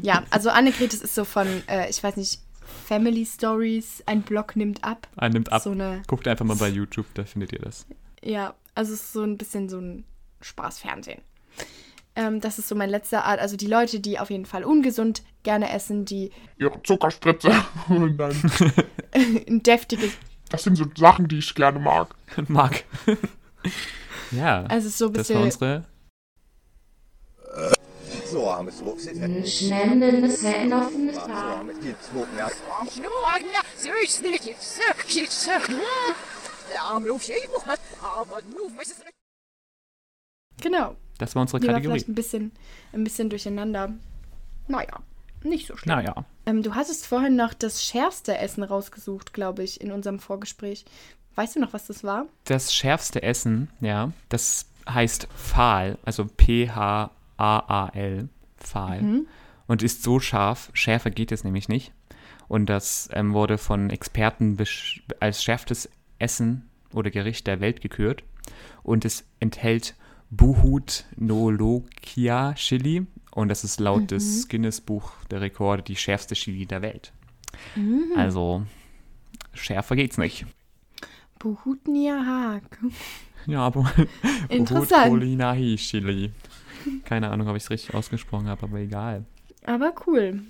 [0.00, 2.40] ja, also Annegret, das ist so von, äh, ich weiß nicht,
[2.86, 5.08] Family Stories, ein Blog nimmt ab.
[5.16, 5.62] Ah, nimmt ab.
[5.62, 7.84] So eine, Guckt einfach mal bei YouTube, da findet ihr das.
[8.22, 10.04] ja, also es ist so ein bisschen so ein
[10.40, 11.20] Spaßfernsehen.
[12.26, 13.40] Ähm, das ist so meine letzte Art.
[13.40, 17.52] Also die Leute, die auf jeden Fall ungesund gerne essen, die Ihre Zuckerspritze.
[17.88, 18.34] Und dann,
[19.14, 20.12] ein deftiges,
[20.50, 22.14] das sind so Sachen, die ich gerne mag.
[22.48, 22.84] Mag.
[24.30, 25.84] ja, also so ein das war bisschen, unsere.
[28.26, 29.58] So, haben wir es hochgesetzt.
[29.58, 32.28] Schnelles Verlaufen So, haben wir es gezogen.
[32.36, 32.48] Ja.
[33.76, 35.28] Süß nicht, wirklich,
[36.72, 37.30] Der arme Luft,
[38.02, 39.12] aber nu weiß es nicht.
[40.60, 42.00] genau, Das war unsere die war Kategorie.
[42.00, 42.52] vielleicht ein bisschen,
[42.92, 43.92] ein bisschen durcheinander.
[44.68, 45.00] Naja,
[45.42, 45.96] nicht so schlimm.
[45.96, 46.24] Naja.
[46.46, 50.84] Ähm, du hattest vorhin noch das schärfste Essen rausgesucht, glaube ich, in unserem Vorgespräch.
[51.34, 52.26] Weißt du noch, was das war?
[52.44, 59.02] Das schärfste Essen, ja, das heißt Pfahl, also P-H-A-A-L, Pfahl.
[59.02, 59.26] Mhm.
[59.66, 60.70] und ist so scharf.
[60.72, 61.92] Schärfer geht es nämlich nicht.
[62.48, 64.56] Und das ähm, wurde von Experten
[65.20, 68.22] als schärfstes Essen oder Gericht der Welt gekürt.
[68.82, 69.94] Und es enthält
[70.30, 73.06] Buhut-Nolokia Chili.
[73.32, 77.12] Und das ist laut des Guinness Buch der Rekorde die schärfste Chili der Welt.
[78.16, 78.62] Also,
[79.52, 80.46] schärfer geht's nicht.
[81.38, 82.78] Buhutnia Haag.
[83.46, 83.90] Ja, aber
[84.48, 85.04] Interessant.
[85.04, 86.32] Buhut-Kolinahi Chili.
[87.04, 89.24] Keine Ahnung, ob ich es richtig ausgesprochen habe, aber egal.
[89.64, 90.42] Aber cool.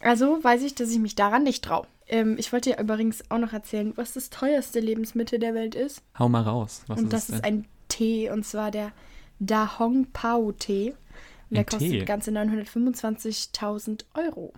[0.00, 1.86] Also weiß ich, dass ich mich daran nicht traue.
[2.08, 6.02] Ähm, ich wollte dir übrigens auch noch erzählen, was das teuerste Lebensmittel der Welt ist.
[6.18, 6.84] Hau mal raus.
[6.86, 8.92] Was und ist das ist ein Tee, und zwar der
[9.40, 10.90] Da Hong Pao Tee.
[10.90, 12.04] Und der Ein kostet Tee?
[12.04, 14.52] ganze 925.000 Euro.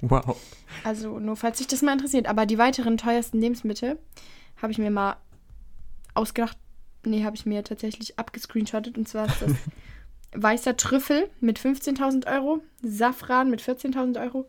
[0.00, 0.40] Wow.
[0.84, 2.26] Also nur falls sich das mal interessiert.
[2.26, 3.98] Aber die weiteren teuersten Lebensmittel
[4.60, 5.16] habe ich mir mal
[6.14, 6.56] ausgedacht.
[7.04, 8.96] Nee, habe ich mir tatsächlich abgescreenshottet.
[8.96, 9.52] Und zwar ist das
[10.34, 14.46] weißer Trüffel mit 15.000 Euro, Safran mit 14.000 Euro,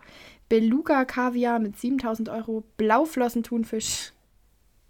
[0.50, 4.12] Beluga Kaviar mit 7.000 Euro, Blauflossen-Thunfisch,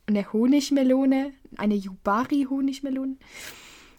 [0.08, 3.16] eine Honigmelone, eine Yubari-Honigmelone.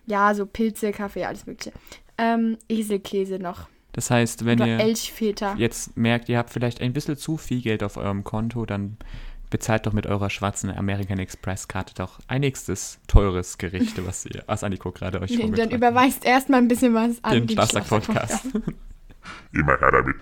[0.06, 1.72] Ja, so Pilze, Kaffee, alles mögliche.
[2.18, 3.68] Ähm, Eselkäse noch.
[3.92, 5.54] Das heißt, wenn Oder ihr Elchfeta.
[5.56, 8.96] jetzt merkt, ihr habt vielleicht ein bisschen zu viel Geld auf eurem Konto, dann
[9.50, 14.42] bezahlt doch mit eurer schwarzen American Express Karte doch ein nächstes teures Gericht, was ihr,
[14.46, 18.46] was Anniko gerade euch Nee, dann überweist erstmal ein bisschen was an den Schlafsack-Podcast.
[19.52, 20.16] Immer her damit.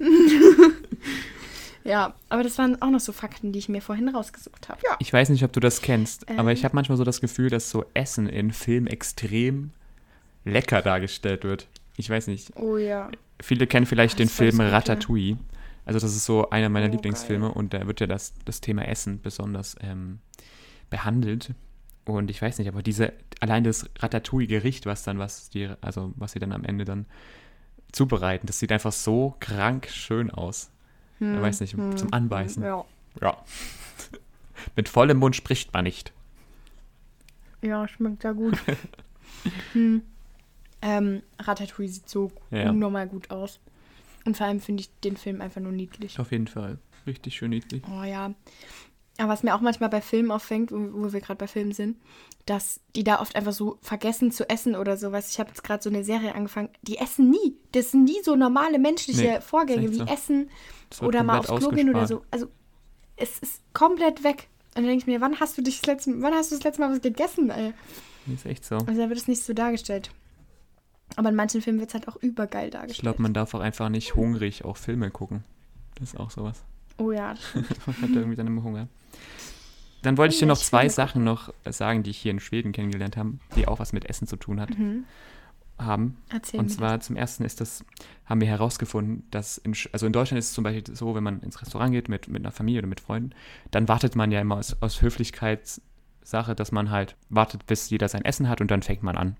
[1.84, 4.80] Ja, aber das waren auch noch so Fakten, die ich mir vorhin rausgesucht habe.
[4.84, 4.96] Ja.
[4.98, 6.56] Ich weiß nicht, ob du das kennst, aber Ähm.
[6.56, 9.70] ich habe manchmal so das Gefühl, dass so Essen in Filmen extrem
[10.44, 11.68] lecker dargestellt wird.
[11.96, 12.56] Ich weiß nicht.
[12.56, 13.10] Oh ja.
[13.40, 14.60] Viele kennen vielleicht Das den Film.
[14.60, 15.36] Ratatouille.
[15.84, 18.86] Also das ist so einer meiner Oh, Lieblingsfilme und da wird ja das, das Thema
[18.86, 20.18] Essen besonders ähm,
[20.90, 21.54] behandelt.
[22.04, 26.32] Und ich weiß nicht, aber diese, allein das Ratatouille-Gericht, was dann, was die, also was
[26.32, 27.06] sie dann am Ende dann
[27.92, 30.70] zubereiten, das sieht einfach so krank schön aus.
[31.20, 32.62] Ich weiß nicht, zum Anbeißen.
[32.62, 32.84] Ja.
[33.20, 33.36] Ja.
[34.76, 36.12] Mit vollem Mund spricht man nicht.
[37.62, 38.56] Ja, schmeckt ja gut.
[39.72, 40.02] hm.
[40.82, 42.70] ähm, Ratatouille sieht so Ja.
[42.70, 43.58] unnormal gut aus.
[44.24, 46.18] Und vor allem finde ich den Film einfach nur niedlich.
[46.20, 46.78] Auf jeden Fall.
[47.06, 47.82] Richtig schön niedlich.
[47.90, 48.34] Oh ja.
[49.18, 51.98] Aber was mir auch manchmal bei Filmen auffängt, wo, wir gerade bei Filmen sind,
[52.46, 55.30] dass die da oft einfach so vergessen zu essen oder sowas.
[55.32, 56.70] Ich habe jetzt gerade so eine Serie angefangen.
[56.82, 57.56] Die essen nie.
[57.72, 60.04] Das sind nie so normale menschliche Nee, Vorgänge wie so.
[60.04, 60.50] Essen
[61.02, 62.22] oder mal aufs Klo gehen oder so.
[62.30, 62.46] Also
[63.16, 64.48] es ist komplett weg.
[64.76, 66.64] Und dann denke ich mir, wann hast du dich das letzte, wann hast du das
[66.64, 67.72] letzte Mal was gegessen, ey?
[68.32, 68.76] Ist echt so.
[68.76, 70.10] Also da wird es nicht so dargestellt.
[71.16, 73.02] Aber in manchen Filmen wird es halt auch übergeil Ich dargestellt.
[73.02, 75.42] glaube, man darf auch einfach nicht hungrig auch Filme gucken.
[75.96, 76.62] Das ist auch sowas.
[76.98, 77.86] Oh ja, das stimmt.
[77.86, 78.88] Man hat da irgendwie dann immer Hunger.
[80.02, 83.16] Dann wollte ich dir noch zwei Sachen noch sagen, die ich hier in Schweden kennengelernt
[83.16, 84.70] habe, die auch was mit Essen zu tun hat,
[85.78, 86.16] haben.
[86.28, 87.84] Erzähl Und zwar zum ersten ist das,
[88.24, 91.40] haben wir herausgefunden, dass in, also in Deutschland ist es zum Beispiel so, wenn man
[91.40, 93.30] ins Restaurant geht mit, mit einer Familie oder mit Freunden,
[93.70, 98.24] dann wartet man ja immer aus, aus Höflichkeitssache, dass man halt wartet, bis jeder sein
[98.24, 99.36] Essen hat und dann fängt man an.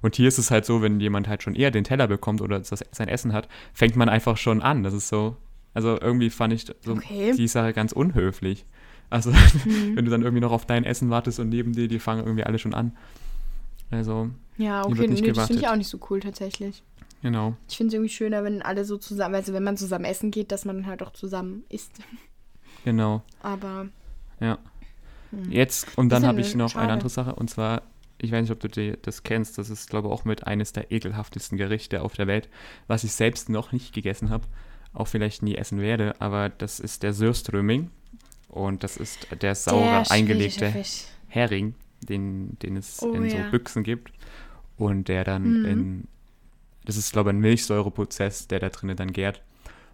[0.00, 2.58] Und hier ist es halt so, wenn jemand halt schon eher den Teller bekommt oder
[2.58, 4.82] das, sein Essen hat, fängt man einfach schon an.
[4.82, 5.36] Das ist so,
[5.78, 7.32] also irgendwie fand ich so Okay.
[7.36, 8.66] die Sache ganz unhöflich.
[9.10, 9.32] Also,
[9.94, 12.42] wenn du dann irgendwie noch auf dein Essen wartest und neben dir, die fangen irgendwie
[12.42, 12.96] alle schon an.
[13.92, 16.82] Also, Ja, okay, wird nicht nee, das finde ich auch nicht so cool tatsächlich.
[17.22, 17.54] genau.
[17.68, 20.50] Ich finde es irgendwie schöner, wenn alle so zusammen, also wenn man zusammen essen geht,
[20.50, 21.92] dass man dann halt auch zusammen isst.
[22.84, 23.22] Genau.
[23.40, 23.88] Aber
[24.40, 24.58] Ja.
[25.48, 26.84] Jetzt, und dann habe ich noch schade.
[26.84, 27.82] eine andere Sache, und zwar,
[28.18, 30.72] ich weiß nicht, ob du die, das kennst, das ist, glaube ich, auch mit eines
[30.72, 32.48] der ekelhaftesten Gerichte auf der Welt,
[32.88, 34.44] was ich selbst noch nicht gegessen habe,
[34.92, 37.90] auch vielleicht nie essen werde, aber das ist der Sörströmming.
[38.48, 41.04] Und das ist der saure, der eingelegte Fisch.
[41.28, 43.50] Hering, den, den es Oh in so ja.
[43.50, 44.10] Büchsen gibt.
[44.78, 45.64] Und der dann Mhm.
[45.66, 46.08] in,
[46.84, 49.42] das ist, glaube ich, ein Milchsäureprozess, der da drinnen dann gärt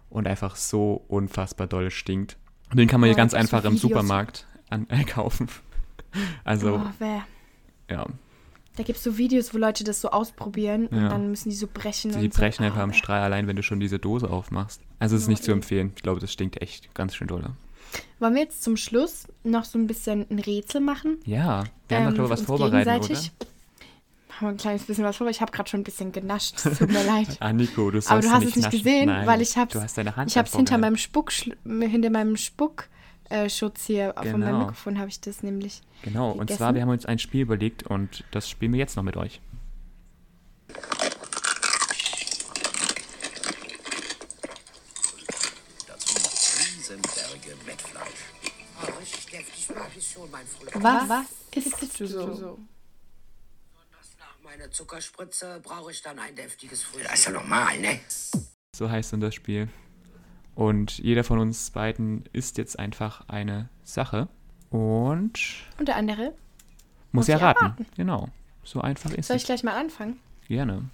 [0.09, 2.37] und einfach so unfassbar doll stinkt.
[2.71, 3.81] Und den kann man Oh, hier ganz einfach im Videos.
[3.81, 5.49] Supermarkt an, äh, kaufen.
[6.45, 7.05] Also, Oh,
[7.89, 8.05] ja,
[8.75, 11.09] Da gibt es so Videos, wo Leute das so ausprobieren und Ja.
[11.09, 12.11] dann müssen die so brechen.
[12.11, 12.39] die und so.
[12.39, 12.93] brechen einfach Oh, am.
[12.93, 14.81] Strahl allein, wenn du schon diese Dose aufmachst.
[14.99, 15.53] Also, es ist nicht zu eh.
[15.53, 15.93] empfehlen.
[15.95, 17.43] Ich glaube, das stinkt echt ganz schön doll.
[18.19, 21.17] Wollen wir jetzt zum Schluss noch so ein bisschen ein Rätsel machen?
[21.25, 23.17] Ja, wir haben Ähm, für was vorbereitet, oder?
[23.17, 25.37] Haben wir ein kleines bisschen was vorbereitet.
[25.37, 26.55] Ich habe gerade schon ein bisschen genascht.
[26.65, 27.37] Es tut mir leid.
[27.39, 28.77] Ah, Nico, du sollst Aber du hast nicht es nicht naschen.
[28.83, 31.31] gesehen, Nein, weil ich hast deine Hand ich hab's hinter meinem Spuck,
[33.29, 34.59] meinem Spuckschutz hier von meinem Genau.
[34.59, 35.81] Mikrofon habe ich das nämlich.
[36.03, 36.57] Genau, und gegessen.
[36.57, 39.41] zwar, wir haben uns ein Spiel überlegt und das spielen wir jetzt noch mit euch.
[45.87, 48.11] Dazu noch Riesenberge Mettfleisch.
[48.81, 50.71] Oh, richtig deftig mag ich schon, mein Freund.
[50.83, 51.25] Was, Was
[51.81, 52.59] isst du so?
[54.19, 57.09] Nach meiner Zuckerspritze brauche ich dann ein deftiges Frühstück.
[57.09, 57.99] Das ist ja normal, ne?
[58.75, 59.69] So heißt dann das Spiel.
[60.55, 64.29] Und jeder von uns beiden isst jetzt einfach eine Sache
[64.69, 65.39] und
[65.77, 66.27] Und der andere?
[67.11, 67.65] muss Muss ich erraten.
[67.65, 67.85] erraten.
[67.97, 68.29] Genau.
[68.63, 69.43] So einfach ist Soll es.
[69.43, 70.17] ich gleich mal anfangen?
[70.47, 70.85] Gerne.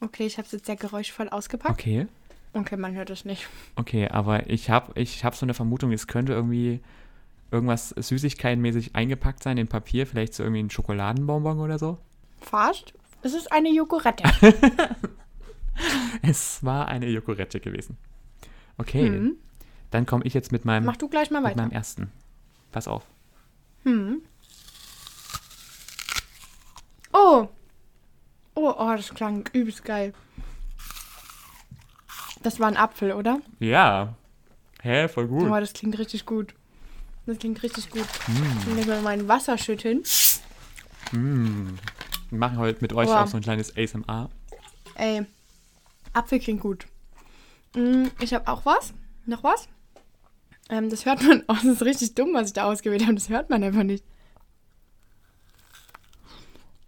[0.00, 1.72] Okay, ich habe es jetzt sehr geräuschvoll ausgepackt.
[1.72, 2.06] Okay.
[2.52, 3.48] Okay, man hört es nicht.
[3.74, 6.80] Okay, aber ich habe ich hab so eine Vermutung, es könnte irgendwie
[7.50, 11.98] irgendwas Süßigkeitenmäßig eingepackt sein in Papier, vielleicht so irgendwie ein Schokoladenbonbon oder so.
[12.44, 12.92] Fast.
[13.22, 14.24] Es ist eine Jogurette.
[16.22, 17.96] Es war eine Joghurette gewesen.
[18.78, 19.36] Okay, Hm.
[19.90, 21.62] dann komme ich jetzt mit meinem, Mach du gleich mal mit weiter.
[21.62, 22.12] meinem ersten.
[22.70, 23.04] Pass auf.
[23.82, 24.22] Hm.
[27.12, 27.48] Oh.
[28.54, 30.12] Oh, oh, das klang übelst geil.
[32.42, 33.40] Das war ein Apfel, oder?
[33.58, 34.14] Ja.
[34.82, 35.42] Hä, voll gut.
[35.50, 36.54] Oh, das klingt richtig gut.
[37.26, 38.06] Das klingt richtig gut.
[38.28, 40.02] Ich will mal mein Wasser schütteln.
[41.12, 41.70] Mm.
[42.34, 43.22] Wir machen heute mit euch Boah.
[43.22, 44.28] auch so ein kleines ASMR.
[44.96, 45.24] Ey,
[46.12, 46.88] Apfel klingt gut.
[47.76, 48.92] Mm, Ich habe auch was.
[49.24, 49.68] Noch was?
[50.68, 51.44] Ähm, das hört man.
[51.48, 53.14] Oh, das ist richtig dumm, was ich da ausgewählt habe.
[53.14, 54.04] Das hört man einfach nicht.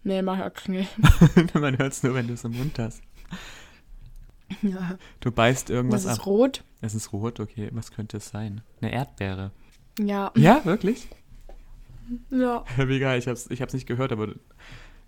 [0.02, 0.90] Nee, mach ich nicht.
[1.54, 3.00] Man hört es nur, wenn du es im Mund hast.
[4.62, 4.96] Ja.
[5.20, 6.26] Du beißt irgendwas Das ist ab.
[6.26, 6.62] rot.
[6.80, 7.68] Es ist rot, okay.
[7.72, 8.62] Was könnte es sein?
[8.80, 9.50] Eine Erdbeere.
[9.98, 10.30] Ja.
[10.36, 11.08] Ja, wirklich?
[12.30, 12.64] Ja.
[12.76, 14.34] Wie geil, ich hab's, ich hab's nicht gehört, aber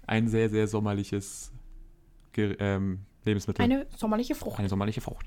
[0.08, 1.52] ein sehr, sehr sommerliches
[2.32, 3.62] Ge ähm, Lebensmittel.
[3.62, 4.58] Eine sommerliche Frucht.
[4.58, 5.26] Eine sommerliche Frucht.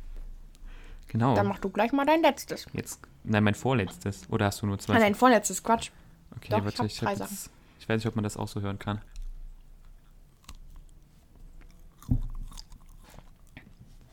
[1.07, 1.35] Genau.
[1.35, 2.65] Dann mach du gleich mal dein letztes.
[2.73, 4.29] Jetzt, nein, mein vorletztes.
[4.29, 4.95] Oder hast du nur zwei?
[4.95, 5.91] Ah, dein vorletztes, Quatsch.
[6.35, 7.17] okay, doch, ich warte, ich, Sachen.
[7.19, 9.01] jetzt, ich weiß nicht, ob man das auch so hören kann.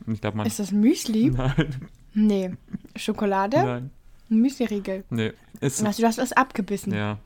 [0.07, 0.47] Ich glaube, man.
[0.47, 1.29] Ist das Müsli?
[1.35, 2.51] Nein, Nee.
[2.95, 3.57] Schokolade?
[3.57, 3.91] nein.
[4.31, 5.03] Ein Müsli-Riegel.
[5.09, 5.31] Nee.
[5.61, 6.93] Ist, Also, du hast was abgebissen.
[6.93, 7.19] ja.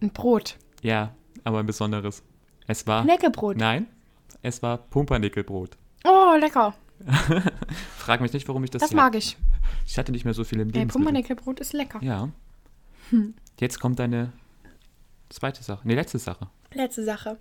[0.00, 0.56] Ein Brot.
[0.82, 2.22] Ja, aber ein besonderes.
[2.66, 3.04] Es war.
[3.04, 3.56] Knäckebrot.
[3.56, 3.86] Nein,
[4.42, 5.76] es war Pumpernickelbrot.
[6.04, 6.74] Oh, lecker.
[7.98, 8.82] Frag mich nicht, warum ich das.
[8.82, 9.36] Das mag ich.
[9.86, 10.92] Ich hatte nicht mehr so viel im Lebensmittel.
[10.92, 12.02] Pumpernickelbrot ist lecker.
[12.02, 12.30] Ja.
[13.10, 13.34] Hm.
[13.60, 14.32] Jetzt kommt deine
[15.28, 15.82] zweite Sache.
[15.84, 16.48] Nee, letzte Sache.
[16.72, 17.38] Letzte Sache.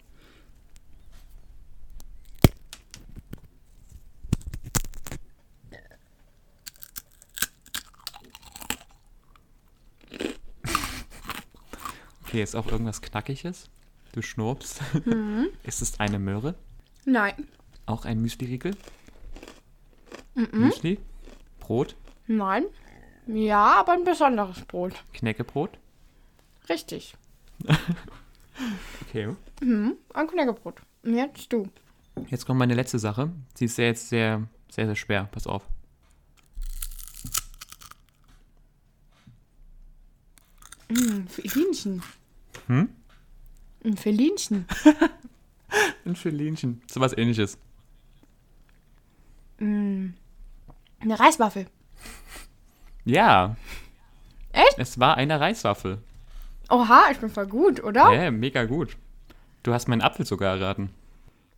[12.25, 13.69] Okay, ist auch irgendwas Knackiges.
[14.13, 14.82] Du schnurpst.
[15.06, 15.49] Mhm.
[15.63, 16.56] ist es eine Möhre?
[17.04, 17.34] Nein.
[17.86, 18.76] Auch ein Müsli-Riegel?
[20.36, 20.47] Mhm.
[20.54, 20.99] Müsli?
[21.60, 21.95] Brot?
[22.28, 22.63] Nein.
[23.28, 25.04] Ja, aber ein besonderes Brot.
[25.13, 25.78] Knäckebrot?
[26.69, 27.15] Richtig.
[29.08, 29.36] Okay.
[29.62, 29.97] Mhm.
[30.13, 30.76] Ein Knäckebrot.
[31.02, 31.67] Und jetzt du.
[32.30, 33.32] Jetzt kommt meine letzte Sache.
[33.56, 35.28] Sie ist sehr, jetzt sehr, sehr, sehr schwer.
[35.32, 35.63] Pass auf.
[40.89, 42.04] Mm, Felinchen.
[42.67, 42.89] Hm?
[43.84, 44.65] Ein Felinchen.
[46.06, 46.82] Ein Filinchen.
[46.89, 47.58] So was ähnliches.
[49.60, 50.10] Mm.
[51.00, 51.67] Eine Reiswaffel.
[53.06, 53.56] Ja.
[54.52, 54.78] Echt?
[54.78, 55.98] Es war eine Reiswaffel.
[56.69, 58.13] Oha, ich bin voll gut, oder?
[58.13, 58.96] Ja, mega gut.
[59.63, 60.89] Du hast meinen Apfel sogar erraten.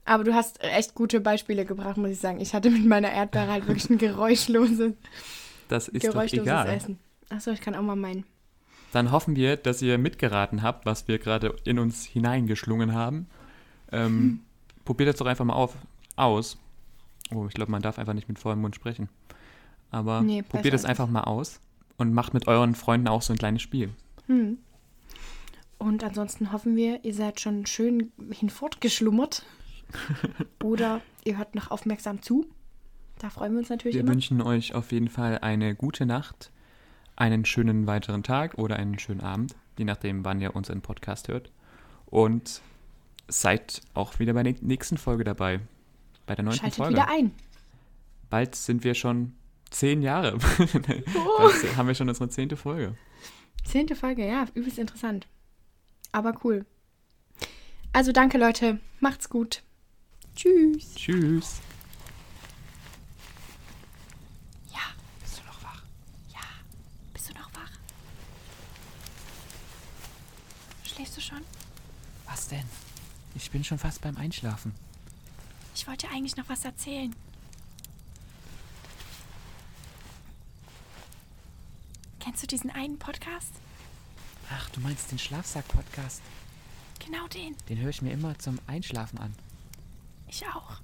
[0.06, 2.40] Aber du hast echt gute Beispiele gebracht, muss ich sagen.
[2.40, 4.94] Ich hatte mit meiner Erdbeere halt wirklich ein geräuschloses,
[5.68, 6.68] Das ist doch geräuschloses egal.
[6.70, 7.00] Essen.
[7.30, 8.24] Achso, ich kann auch mal meinen.
[8.96, 13.28] Dann hoffen wir, dass ihr mitgeraten habt, was wir gerade in uns hineingeschlungen haben.
[13.92, 14.40] Ähm,
[14.86, 15.76] Probiert das doch einfach mal auf,
[16.16, 16.58] aus.
[17.34, 19.10] Oh, ich glaube, man darf einfach nicht mit vollem Mund sprechen.
[19.92, 21.60] Aber Nee, probiert es einfach mal aus
[21.98, 23.90] und macht mit euren Freunden auch so ein kleines Spiel.
[24.28, 24.60] Hm.
[25.78, 29.46] Und ansonsten hoffen wir, ihr seid schon schön hinfortgeschlummert.
[30.64, 32.46] Oder ihr hört noch aufmerksam zu.
[33.20, 34.14] Da freuen wir uns natürlich Wir immer.
[34.14, 36.52] wünschen euch auf jeden Fall eine gute Nacht,
[37.16, 41.52] einen schönen weiteren Tag oder einen schönen Abend, je nachdem, wann ihr unseren Podcast hört.
[42.06, 42.62] Und
[43.28, 45.60] seid auch wieder bei der nächsten Folge dabei.
[46.26, 46.94] Bei der neunten Schaltet Folge.
[46.94, 47.32] wieder ein.
[48.30, 49.34] Bald sind wir schon
[49.70, 50.38] zehn Jahre.
[50.38, 51.38] Oh.
[51.38, 52.96] Bald haben wir schon unsere zehnte Folge.
[53.64, 55.28] Zehnte Folge, ja, übelst interessant.
[56.12, 56.66] Aber cool.
[57.94, 58.80] Also danke, Leute.
[59.00, 59.64] Macht's gut.
[60.36, 60.96] Tschüss.
[60.96, 61.62] Tschüss.
[64.72, 64.80] Ja.
[65.22, 65.82] Bist du noch wach?
[66.34, 66.42] Ja.
[67.14, 67.72] Bist du noch wach?
[70.84, 71.42] Schläfst du schon?
[72.46, 72.70] Was denn?
[73.34, 74.72] Ich bin schon fast beim Einschlafen.
[75.74, 77.16] Ich wollte eigentlich noch was erzählen.
[82.20, 83.52] Kennst du diesen einen Podcast?
[84.52, 86.22] Ach, du meinst den Schlafsack-Podcast?
[87.04, 87.56] Genau den.
[87.68, 89.34] Den höre ich mir immer zum Einschlafen an.
[90.28, 90.82] Ich auch.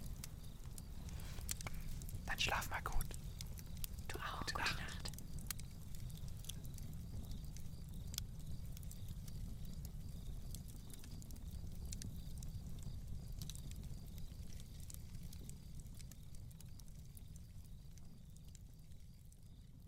[2.25, 3.01] Dann schlaf mal gut.